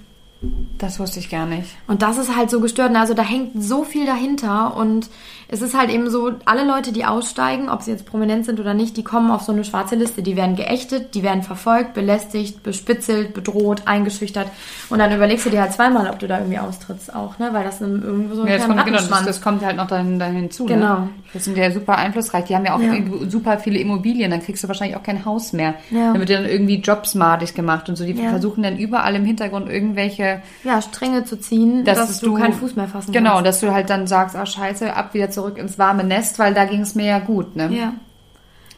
[0.79, 1.69] Das wusste ich gar nicht.
[1.87, 2.93] Und das ist halt so gestört.
[2.93, 3.01] ne?
[3.01, 5.09] Also da hängt so viel dahinter und
[5.49, 8.75] es ist halt eben so, alle Leute, die aussteigen, ob sie jetzt prominent sind oder
[8.75, 10.23] nicht, die kommen auf so eine schwarze Liste.
[10.23, 14.49] Die werden geächtet, die werden verfolgt, belästigt, bespitzelt, bedroht, eingeschüchtert.
[14.91, 17.51] Und dann überlegst du dir halt zweimal, ob du da irgendwie austrittst auch, ne?
[17.53, 20.19] Weil das irgendwo so ein Ja, das kommt, genau, das, das kommt halt noch dahin,
[20.19, 20.65] dahin hinzu.
[20.67, 21.01] Genau.
[21.01, 21.09] Ne?
[21.33, 22.45] Das sind ja super einflussreich.
[22.47, 22.93] Die haben ja auch Ja.
[22.95, 24.31] irgendwie super viele Immobilien.
[24.31, 25.75] Dann kriegst du wahrscheinlich auch kein Haus mehr.
[25.91, 26.13] Ja.
[26.13, 28.05] Dann wird dir dann irgendwie jobsmadig gemacht und so.
[28.05, 28.31] Die Ja.
[28.31, 32.77] versuchen dann überall im Hintergrund irgendwelche ja, Stränge zu ziehen, dass, dass, du, keinen Fuß
[32.77, 33.47] mehr fassen Genau, kannst.
[33.47, 36.65] dass du halt dann sagst, ah scheiße, ab wieder zurück ins warme Nest, weil da
[36.65, 37.71] ging es mir ja gut, ne?
[37.73, 37.93] Ja.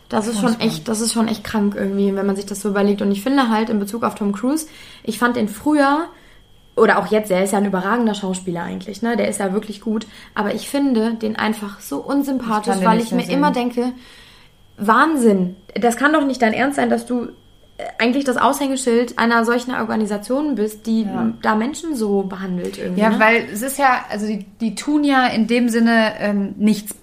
[0.08, 2.68] Das ist schon echt, das ist schon echt krank irgendwie, wenn man sich das so
[2.68, 3.02] überlegt.
[3.02, 4.66] Und ich finde halt in Bezug auf Tom Cruise,
[5.02, 6.06] ich fand den früher
[6.76, 9.16] oder auch jetzt, er ist ja ein überragender Schauspieler eigentlich, ne?
[9.16, 10.06] Der ist ja wirklich gut.
[10.34, 13.38] Aber ich finde den einfach so unsympathisch, weil ich mir sehen.
[13.38, 13.92] immer denke,
[14.76, 15.56] Wahnsinn.
[15.74, 17.28] Das kann doch nicht dein Ernst sein, dass du
[17.98, 21.32] eigentlich das Aushängeschild einer solchen Organisation bist, die Ja.
[21.42, 23.00] da Menschen so behandelt irgendwie.
[23.02, 23.20] Ja, ne?
[23.20, 26.94] weil es ist ja, also die, die tun ja in dem Sinne ähm, nichts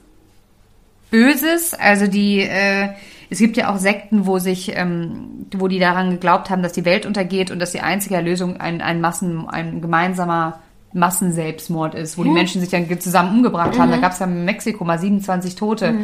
[1.12, 1.76] Böses.
[1.76, 2.90] Also die, äh,
[3.30, 6.86] es gibt ja auch Sekten, wo sich, ähm, wo die daran geglaubt haben, dass die
[6.86, 10.60] Welt untergeht und dass die einzige Erlösung ein, ein Massen, ein gemeinsamer
[10.94, 13.92] Massenselbstmord ist, wo die Menschen sich dann zusammen umgebracht haben.
[13.92, 15.96] Da gab es ja in Mexiko mal 27 Tote.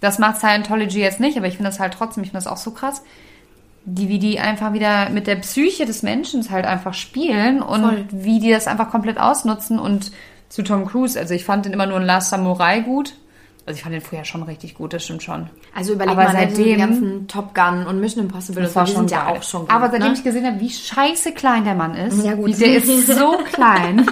[0.00, 2.58] Das macht Scientology jetzt nicht, aber ich finde das halt trotzdem, ich finde das auch
[2.58, 3.02] so krass.
[3.86, 8.04] Die, wie die einfach wieder mit der Psyche des Menschen halt einfach spielen und Voll.
[8.10, 10.10] wie die das einfach komplett ausnutzen und
[10.48, 13.14] zu Tom Cruise, also ich fand den immer nur in Last Samurai gut.
[13.66, 15.48] Also ich fand den früher schon richtig gut, das stimmt schon.
[15.74, 18.92] also überleg aber mal, ne, seitdem- ganzen Top Gun und Mission Impossible, Das war die
[18.92, 20.14] schon sind ja auch schon gut, Aber seitdem ne?
[20.14, 22.46] ich gesehen habe, wie scheiße klein der Mann ist, Ja, gut.
[22.48, 24.06] wie, der ist so klein.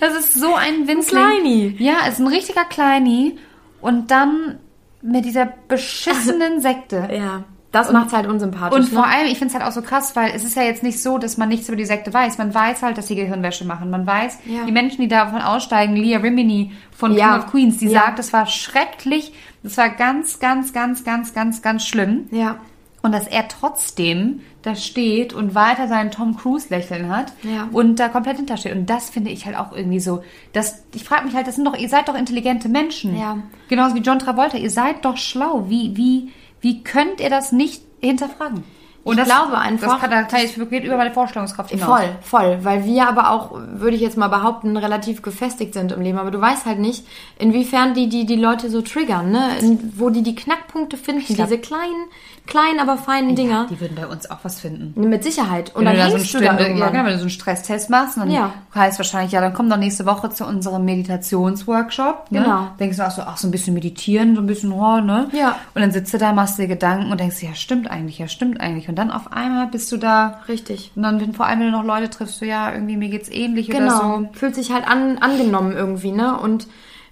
[0.00, 1.22] das ist so ein winzling.
[1.22, 1.76] Kleini.
[1.78, 3.38] Ja, ist ein richtiger Kleini.
[3.80, 4.58] Und dann
[5.02, 7.08] mit dieser beschissenen Sekte.
[7.14, 8.78] Ja, das macht's halt unsympathisch.
[8.78, 9.12] Und vor ne?
[9.12, 11.18] allem, ich finde es halt auch so krass, weil es ist ja jetzt nicht so,
[11.18, 12.36] dass man nichts über die Sekte weiß.
[12.38, 13.90] Man weiß halt, dass sie Gehirnwäsche machen.
[13.90, 14.64] Man weiß, Ja.
[14.66, 17.32] die Menschen, die davon aussteigen, Leah Rimini von Ja.
[17.34, 18.00] King of Queens, die Ja.
[18.02, 22.26] sagt, das war schrecklich, das war ganz, ganz, ganz, ganz, ganz, ganz schlimm.
[22.30, 22.56] Ja.
[23.02, 27.68] Und dass er trotzdem da steht und weiter seinen Tom Cruise lächeln hat Ja.
[27.72, 28.74] und da komplett hintersteht.
[28.74, 30.22] Und das finde ich halt auch irgendwie so.
[30.52, 33.18] Das, ich frage mich halt, das sind doch, ihr seid doch intelligente Menschen.
[33.18, 33.38] Ja.
[33.68, 35.64] Genauso wie John Travolta, ihr seid doch schlau.
[35.68, 38.64] Wie, wie, wie könnt ihr das nicht hinterfragen?
[39.02, 41.88] Und Ich das, glaube einfach, Das kann, das kann über meine Vorstellungskraft hinaus.
[41.88, 42.58] Voll, voll.
[42.62, 46.18] Weil wir aber auch, würde ich jetzt mal behaupten, relativ gefestigt sind im Leben.
[46.18, 47.06] Aber du weißt halt nicht,
[47.38, 49.58] inwiefern die die, die Leute so triggern, ne?
[49.60, 52.06] In, wo die die Knackpunkte finden, glaub- diese kleinen,
[52.46, 53.66] kleinen, aber feinen Dinger.
[53.70, 54.92] Die würden bei uns auch was finden.
[55.08, 55.74] Mit Sicherheit.
[55.74, 56.92] Und Wenn dann du da so du da Stunde, ja, irgendwann.
[56.92, 58.52] genau, wenn du so einen Stresstest machst, dann Ja.
[58.74, 62.30] heißt wahrscheinlich, ja, dann komm doch nächste Woche zu unserem Meditationsworkshop.
[62.30, 62.42] Ne?
[62.42, 62.66] Genau.
[62.78, 65.28] Denkst du auch so, ach, so ein bisschen meditieren, so ein bisschen, oh, ne?
[65.32, 65.56] Ja.
[65.74, 68.60] Und dann sitzt du da, machst dir Gedanken und denkst, ja, stimmt eigentlich, ja, stimmt
[68.60, 68.88] eigentlich.
[68.90, 70.40] Und dann auf einmal bist du da.
[70.48, 70.90] Richtig.
[70.96, 73.30] Und dann, wenn vor allem, wenn du noch Leute triffst, so, ja, irgendwie mir geht's
[73.30, 74.16] ähnlich Genau.
[74.16, 74.28] oder so.
[74.32, 76.38] Fühlt sich halt an, angenommen irgendwie, ne?
[76.38, 76.66] Und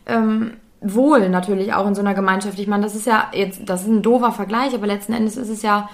[0.07, 2.59] ähm, wohl natürlich auch in so einer Gemeinschaft.
[2.59, 5.49] Ich meine, das ist ja jetzt, das ist ein doofer Vergleich, aber letzten Endes ist
[5.49, 5.89] es ja,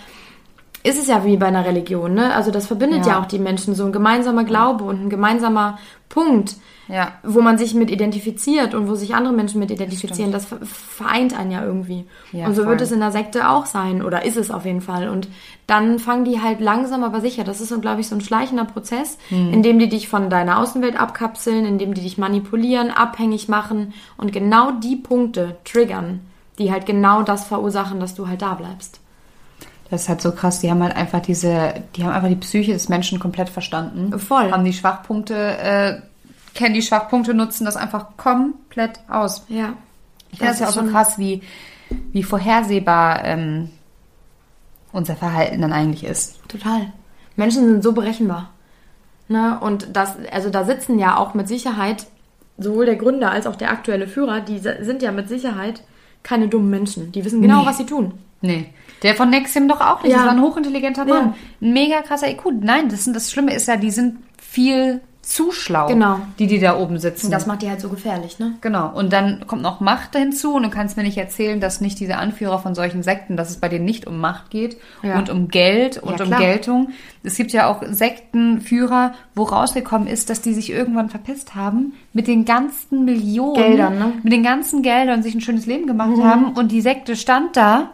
[0.85, 2.33] ist es ja wie bei einer Religion, ne?
[2.35, 3.21] Also das verbindet ja, Ja.
[3.21, 5.79] auch die Menschen, so ein gemeinsamer Glaube und ein gemeinsamer
[6.11, 6.57] Punkt,
[6.89, 7.13] Ja.
[7.23, 10.31] wo man sich mit identifiziert und wo sich andere Menschen mit identifizieren.
[10.31, 12.05] Das, ver- vereint einen ja irgendwie.
[12.33, 12.73] Ja, und so voll.
[12.73, 15.09] wird es in der Sekte auch sein oder ist es auf jeden Fall.
[15.09, 15.27] Und
[15.67, 17.43] dann fangen die halt langsam aber sicher.
[17.45, 19.55] Das ist so, glaube ich, so ein schleichender Prozess, Hm.
[19.55, 23.95] in dem die dich von deiner Außenwelt abkapseln, in dem die dich manipulieren, abhängig machen
[24.19, 26.21] und genau die Punkte triggern,
[26.59, 29.01] die halt genau das verursachen, dass du halt da bleibst.
[29.95, 32.73] Das ist halt so krass, die haben halt einfach diese, die haben einfach die Psyche
[32.73, 34.19] des Menschen komplett verstanden.
[34.19, 34.51] Voll.
[34.51, 36.01] Haben die Schwachpunkte, äh,
[36.53, 39.45] kennen die Schwachpunkte, nutzen das einfach komplett aus.
[39.49, 39.75] Ja.
[40.33, 41.43] Ich finde das ja auch ist so krass, wie,
[42.13, 43.71] wie vorhersehbar ähm,
[44.91, 46.41] unser Verhalten dann eigentlich ist.
[46.49, 46.93] Total.
[47.37, 48.51] Menschen sind so berechenbar.
[49.29, 49.61] Ne?
[49.61, 52.07] Und das, also da sitzen ja auch mit Sicherheit
[52.59, 55.85] sowohl der Gründer als auch der aktuelle Führer, die sind ja mit Sicherheit
[56.25, 57.13] keine dummen Menschen.
[57.13, 57.67] Die wissen genau, Nee.
[57.67, 58.15] was sie tun.
[58.41, 58.67] Nee.
[59.05, 60.11] Der von Nexim doch auch nicht.
[60.11, 60.19] Ja.
[60.19, 61.15] Das war ein hochintelligenter Ja.
[61.15, 61.35] Mann.
[61.61, 62.47] Ein mega krasser IQ.
[62.61, 65.87] Nein, das, sind, das Schlimme ist ja, die sind viel zu schlau.
[65.87, 66.19] Genau.
[66.39, 67.27] Die, die da oben sitzen.
[67.27, 68.57] Und das macht die halt so gefährlich, ne?
[68.61, 68.91] Genau.
[68.95, 72.17] Und dann kommt noch Macht hinzu und du kannst mir nicht erzählen, dass nicht diese
[72.17, 75.17] Anführer von solchen Sekten, dass es bei denen nicht um Macht geht Ja.
[75.17, 76.41] und um Geld und um klar.
[76.41, 76.91] Geltung.
[77.23, 82.27] Es gibt ja auch Sektenführer, wo rausgekommen ist, dass die sich irgendwann verpisst haben mit
[82.27, 84.05] den ganzen Millionen, Geldern, ne?
[84.07, 84.21] Mhm.
[84.23, 87.57] mit den ganzen Geldern und sich ein schönes Leben gemacht haben und die Sekte stand
[87.57, 87.91] da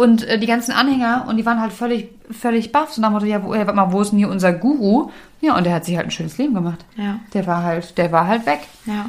[0.00, 3.14] und äh, die ganzen Anhänger und die waren halt völlig völlig baff so nach dem
[3.14, 5.10] Motto, ja, wo, warte mal, wo ist denn hier unser Guru?
[5.40, 6.84] Ja, und der hat sich halt ein schönes Leben gemacht.
[6.96, 7.20] Ja.
[7.34, 8.60] Der war halt, der war halt weg.
[8.86, 9.06] Ja.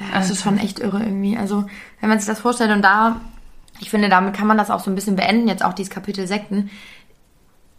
[0.00, 1.36] ja das ist schon echt irre irgendwie.
[1.36, 1.64] Also,
[2.00, 3.20] wenn man sich das vorstellt und da,
[3.80, 6.26] ich finde, damit kann man das auch so ein bisschen beenden, jetzt auch dieses Kapitel
[6.26, 6.70] Sekten.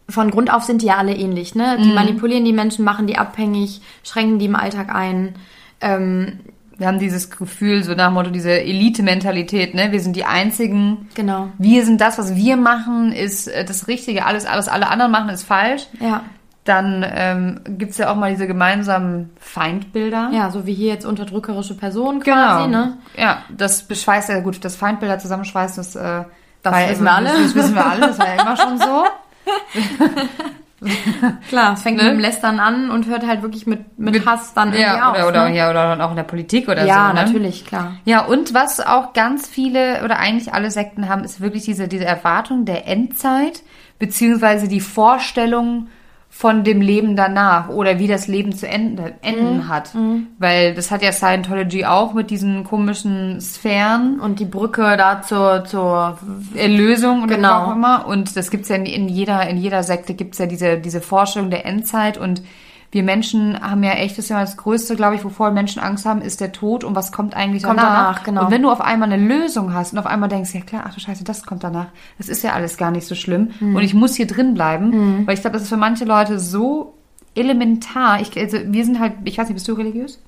[0.09, 1.77] Von Grund auf sind die ja alle ähnlich, ne?
[1.81, 5.35] Die manipulieren die Menschen, machen die abhängig, schränken die im Alltag ein.
[5.79, 6.39] Ähm,
[6.77, 9.91] Wir haben dieses Gefühl, so nach dem Motto, diese Elite-Mentalität, ne?
[9.91, 11.07] Wir sind die Einzigen.
[11.13, 11.49] genau.
[11.57, 14.25] Wir sind das, was wir machen, ist äh, das Richtige.
[14.25, 15.87] Alles, alles, alle anderen machen, ist falsch.
[15.99, 16.21] Ja.
[16.65, 20.29] Dann ähm, gibt's ja auch mal diese gemeinsamen Feindbilder.
[20.33, 22.35] Ja, so wie hier jetzt unterdrückerische Personen genau.
[22.37, 22.97] quasi, ne?
[23.17, 26.23] Ja, das beschweißt ja gut, das Feindbilder zusammenschweißen, das, äh,
[26.63, 27.29] Das wissen immer- wir alle.
[27.43, 29.03] Das wissen wir alle, das war ja immer schon so.
[31.49, 32.03] Klar, es fängt Ne?
[32.03, 35.15] mit dem Lästern an und hört halt wirklich mit, mit, Hass dann irgendwie Ja, auf.
[35.17, 35.55] oder, oder, ne?
[35.55, 37.13] ja, oder dann auch in der Politik oder ja, so.
[37.13, 37.23] Ne?
[37.25, 37.93] natürlich, klar.
[38.05, 42.05] Ja, und was auch ganz viele oder eigentlich alle Sekten haben, ist wirklich diese, diese
[42.05, 43.63] Erwartung der Endzeit,
[43.99, 45.87] beziehungsweise die Vorstellung
[46.35, 49.67] von dem Leben danach oder wie das Leben zu enden, enden Mhm.
[49.69, 49.91] hat.
[50.39, 55.63] Weil das hat ja Scientology auch mit diesen komischen Sphären, Und die Brücke da zur,
[55.63, 56.17] zur
[56.55, 57.49] Erlösung oder Genau.
[57.49, 58.07] wie auch immer.
[58.07, 61.51] Und das gibt's ja in, in jeder, in jeder Sekte gibt's ja diese, diese Vorstellung
[61.51, 62.41] der Endzeit und
[62.93, 66.05] wir Menschen haben ja echt, das ist ja das Größte, glaube ich, wovor Menschen Angst
[66.05, 67.93] haben, ist der Tod und was kommt eigentlich Kommt danach.
[68.15, 68.45] danach, genau.
[68.45, 70.93] Und wenn du auf einmal eine Lösung hast und auf einmal denkst, ja klar, ach
[70.93, 73.75] du Scheiße, das kommt danach, das ist ja alles gar nicht so schlimm Mhm.
[73.75, 76.93] und ich muss hier drin bleiben, weil ich glaube, das ist für manche Leute so
[77.35, 78.21] elementar.
[78.21, 80.21] Ich, also wir sind halt, ich weiß nicht, bist du religiös?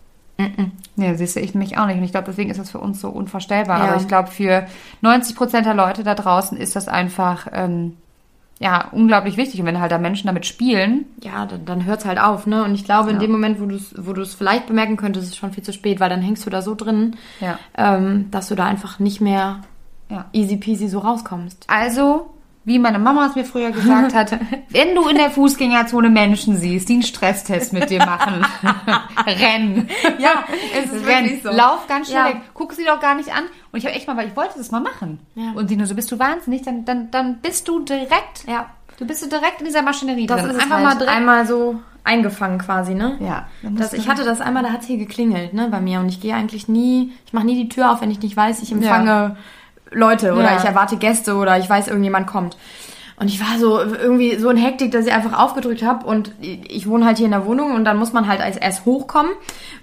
[0.98, 1.98] Ja, siehst du, ich mich auch nicht.
[1.98, 3.80] Und ich glaube, deswegen ist das für uns so unvorstellbar.
[3.80, 3.86] Ja.
[3.92, 4.66] Aber ich glaube, für
[5.02, 7.96] 90 Prozent der Leute da draußen ist das einfach, ähm,
[8.60, 9.60] ja, unglaublich wichtig.
[9.60, 12.64] Und wenn halt da Menschen damit spielen, ja, dann, dann hört's halt auf, ne?
[12.64, 13.22] Und ich glaube, in Ja.
[13.22, 15.74] dem Moment, wo du es wo du's vielleicht bemerken könntest, ist es schon viel zu
[15.74, 17.60] spät, weil dann hängst du da so drin, Ja.
[17.78, 19.62] ähm, dass du da einfach nicht mehr
[20.10, 20.26] Ja.
[20.34, 21.66] easy peasy so rauskommst.
[21.68, 22.30] also,
[22.66, 24.32] wie meine Mama es mir früher gesagt hat,
[24.70, 28.46] wenn du in der Fußgängerzone Menschen siehst, die einen Stresstest mit dir machen,
[29.26, 29.88] renn.
[30.18, 30.44] Ja,
[30.78, 31.26] es ist renn.
[31.26, 31.52] wirklich so.
[31.52, 32.28] Lauf ganz schnell Ja.
[32.30, 32.42] weg.
[32.54, 33.44] Guck sie doch gar nicht an.
[33.72, 35.20] Und ich habe echt mal, weil ich wollte das mal machen.
[35.36, 35.52] Ja.
[35.56, 38.68] Und sie nur so, bist du wahnsinnig, dann, dann, dann bist du direkt, Ja.
[38.98, 40.52] du bist du direkt in dieser Maschinerie Das drin.
[40.52, 41.18] ist Einfach einfach mal direkt.
[41.18, 43.18] einmal so eingefangen quasi, ne?
[43.20, 43.48] Ja.
[43.64, 46.00] Das, ich hatte das einmal, da hat hier geklingelt, ne, bei mir.
[46.00, 48.62] Und ich gehe eigentlich nie, ich mache nie die Tür auf, wenn ich nicht weiß,
[48.62, 49.38] ich empfange
[49.92, 50.58] Leute oder Ja.
[50.58, 52.58] ich erwarte Gäste oder ich weiß, irgendjemand kommt.
[53.18, 56.06] Und ich war so irgendwie so in Hektik, dass ich einfach aufgedrückt habe.
[56.06, 58.86] Und ich wohne halt hier in der Wohnung und dann muss man halt als erst
[58.86, 59.32] hochkommen.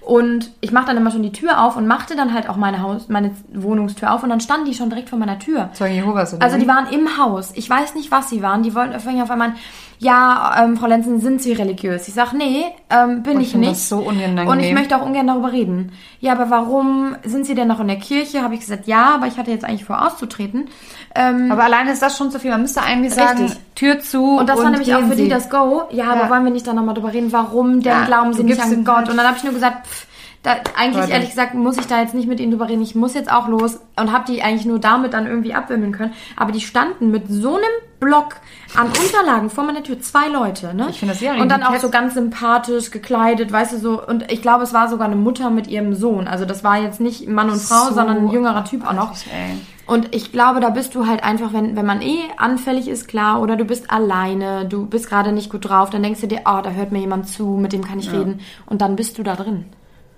[0.01, 2.83] Und ich mache dann immer schon die Tür auf und machte dann halt auch meine
[2.83, 5.69] Haus, meine Wohnungstür auf und dann standen die schon direkt vor meiner Tür.
[5.73, 7.53] Zeugen Jehovas, oder Also die waren im Haus.
[7.55, 8.61] Ich weiß nicht, was sie waren.
[8.61, 9.53] Die wollten auf auf einmal,
[9.99, 12.07] ja, ähm, Frau Lenzen, sind Sie religiös?
[12.07, 13.71] Ich sag, nee, ähm, bin Oh, ich nicht.
[13.71, 14.47] das so unangenehm.
[14.47, 15.91] Und ich möchte auch ungern darüber reden.
[16.19, 18.41] Ja, aber warum sind Sie denn noch in der Kirche?
[18.41, 20.69] Habe ich gesagt, ja, aber ich hatte jetzt eigentlich vor auszutreten.
[21.15, 22.51] Ähm, Aber alleine ist das schon zu viel.
[22.51, 23.59] Man müsste eigentlich sagen, Richtig.
[23.75, 24.37] Tür zu.
[24.37, 25.29] und das war nämlich auch für die Sie.
[25.29, 25.83] das Go.
[25.91, 26.29] Ja, aber Ja.
[26.29, 29.09] wollen wir nicht da nochmal drüber reden, warum denn Ja, glauben Sie nicht an Gott?
[29.09, 30.07] Und dann habe ich nur gesagt, pff,
[30.43, 32.81] da, eigentlich ehrlich gesagt muss ich da jetzt nicht mit ihnen drüber reden.
[32.81, 36.13] Ich muss jetzt auch los und habe die eigentlich nur damit dann irgendwie abwimmeln können.
[36.35, 37.63] Aber die standen mit so einem
[38.01, 38.35] Block
[38.75, 40.87] an Unterlagen vor meiner Tür, zwei Leute, ne?
[40.89, 44.05] Ich finde das ja Und dann auch so ganz sympathisch gekleidet, weißt du so.
[44.05, 46.27] Und ich glaube, es war sogar eine Mutter mit ihrem Sohn.
[46.27, 49.11] Also das war jetzt nicht Mann und Frau, So sondern ein jüngerer Typ auch noch.
[49.11, 49.57] ey.
[49.85, 53.41] Und ich glaube, da bist du halt einfach, wenn, wenn man eh anfällig ist, klar,
[53.41, 56.59] oder du bist alleine, du bist gerade nicht gut drauf, dann denkst du dir, oh,
[56.61, 58.41] da hört mir jemand zu, mit dem kann ich reden.
[58.65, 59.65] Und dann bist du da drin.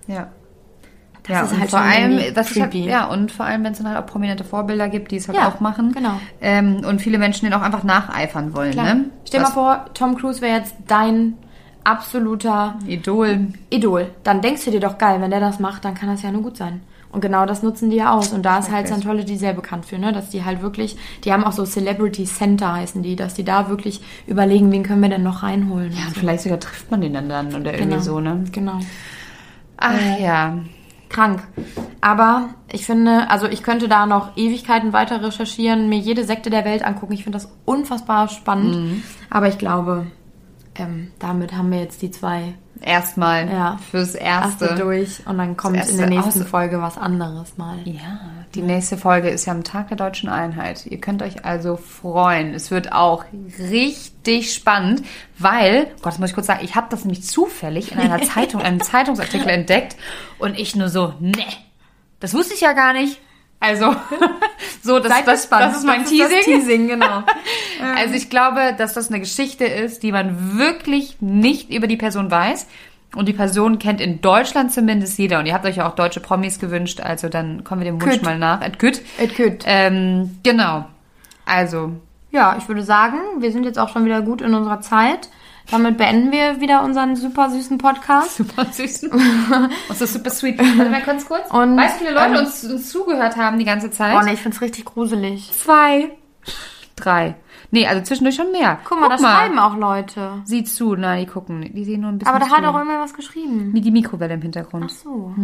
[0.06, 0.28] Ja.
[1.28, 3.64] Das ja, ist und halt vor allem, irgendwie was ich halt, ja, und vor allem,
[3.64, 5.90] wenn es dann halt auch prominente Vorbilder gibt, die es halt Ja, auch machen.
[5.92, 6.20] genau.
[6.40, 8.94] Ähm, und viele Menschen den auch einfach nacheifern wollen, Klar.
[8.94, 9.04] ne?
[9.26, 11.34] Stell dir mal vor, Tom Cruise wäre jetzt dein
[11.82, 13.48] absoluter Idol.
[13.70, 14.10] Idol.
[14.24, 16.42] Dann denkst du dir doch geil, wenn der das macht, dann kann das ja nur
[16.42, 16.80] gut sein.
[17.12, 18.32] Und genau das nutzen die ja aus.
[18.32, 18.88] Und da ist halt.
[18.88, 20.12] Scientology sehr bekannt für, ne?
[20.12, 23.68] Dass die halt wirklich, die haben auch so Celebrity Center heißen die, dass die da
[23.70, 25.92] wirklich überlegen, wen können wir denn noch reinholen.
[25.92, 26.20] Ja, und so.
[26.20, 28.00] vielleicht sogar trifft man den dann dann oder irgendwie Genau.
[28.00, 28.44] so, ne?
[28.52, 28.78] Genau.
[29.76, 30.58] Ach ja.
[31.08, 31.46] Krank.
[32.00, 36.64] Aber ich finde, also ich könnte da noch Ewigkeiten weiter recherchieren, mir jede Sekte der
[36.64, 37.12] Welt angucken.
[37.12, 38.76] Ich finde das unfassbar spannend.
[38.76, 39.02] Mhm.
[39.30, 40.06] Aber ich glaube,
[40.74, 43.78] ähm, damit haben wir jetzt die zwei Erstmal Ja.
[43.90, 44.82] fürs erste Erste.
[44.82, 47.78] durch und dann kommt Das in der nächsten aus- Folge was anderes mal.
[47.84, 48.20] Ja,
[48.54, 50.84] die nächste Folge ist ja am Tag der deutschen Einheit.
[50.86, 52.54] Ihr könnt euch also freuen.
[52.54, 53.24] Es wird auch
[53.58, 55.02] richtig spannend,
[55.38, 58.60] weil, Gott, das muss ich kurz sagen, ich habe das nämlich zufällig in einer Zeitung,
[58.62, 59.96] einem Zeitungsartikel entdeckt
[60.38, 61.32] und ich nur so, ne,
[62.20, 63.20] das wusste ich ja gar nicht.
[63.58, 63.96] Also,
[64.82, 65.62] so, das, das, gespannt.
[65.62, 66.60] das ist mein Das ist das Teasing.
[66.60, 67.22] Teasing, genau.
[67.96, 72.30] Also ich glaube, dass das eine Geschichte ist, die man wirklich nicht über die Person
[72.30, 72.66] weiß.
[73.14, 75.38] Und die Person kennt in Deutschland zumindest jeder.
[75.38, 78.14] Und ihr habt euch ja auch deutsche Promis gewünscht, also dann kommen wir dem Wunsch
[78.14, 78.22] Kütt.
[78.22, 78.60] mal nach.
[78.62, 79.00] Et Kütt.
[79.18, 79.64] It could.
[79.64, 80.86] Ähm, genau.
[81.46, 81.92] Also,
[82.30, 85.30] Ja, ich würde sagen, wir sind jetzt auch schon wieder gut in unserer Zeit.
[85.70, 88.36] Damit beenden wir wieder unseren super süßen Podcast.
[88.36, 89.04] super süß.
[89.88, 90.58] Und so super sweet.
[90.58, 91.50] Warte mal ganz kurz.
[91.50, 94.16] Und, weißt du, wie viele Leute ähm, uns, uns zugehört haben die ganze Zeit?
[94.16, 95.50] Oh, nee, ich find's richtig gruselig.
[95.52, 96.10] Zwei.
[96.94, 97.34] Drei.
[97.70, 98.78] Nee, also zwischendurch schon mehr.
[98.88, 100.42] Guck mal, da schreiben auch Leute.
[100.44, 100.94] Sieh zu.
[100.94, 101.70] Nein, die gucken.
[101.74, 102.70] Die sehen nur ein bisschen Aber da hat zu.
[102.70, 103.70] auch immer was geschrieben.
[103.72, 104.84] Wie die Mikrowelle im Hintergrund.
[104.88, 105.34] Ach so.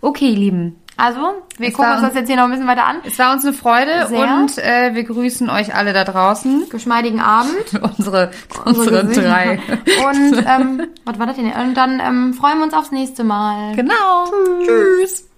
[0.00, 0.76] Okay, ihr Lieben.
[0.96, 1.20] Also,
[1.58, 2.96] wir Es gucken uns das jetzt hier noch ein bisschen weiter an.
[3.04, 4.18] Es war uns eine Freude Sehr.
[4.36, 6.68] und äh, wir grüßen euch alle da draußen.
[6.68, 7.52] Geschmeidigen Abend.
[7.98, 8.30] unsere
[8.64, 9.22] unsere Gesichter.
[9.22, 9.58] drei.
[10.08, 11.46] Und, ähm, was war das denn?
[11.52, 13.74] Und dann ähm, freuen wir uns aufs nächste Mal.
[13.74, 14.26] Genau.
[14.64, 15.28] Tschüss.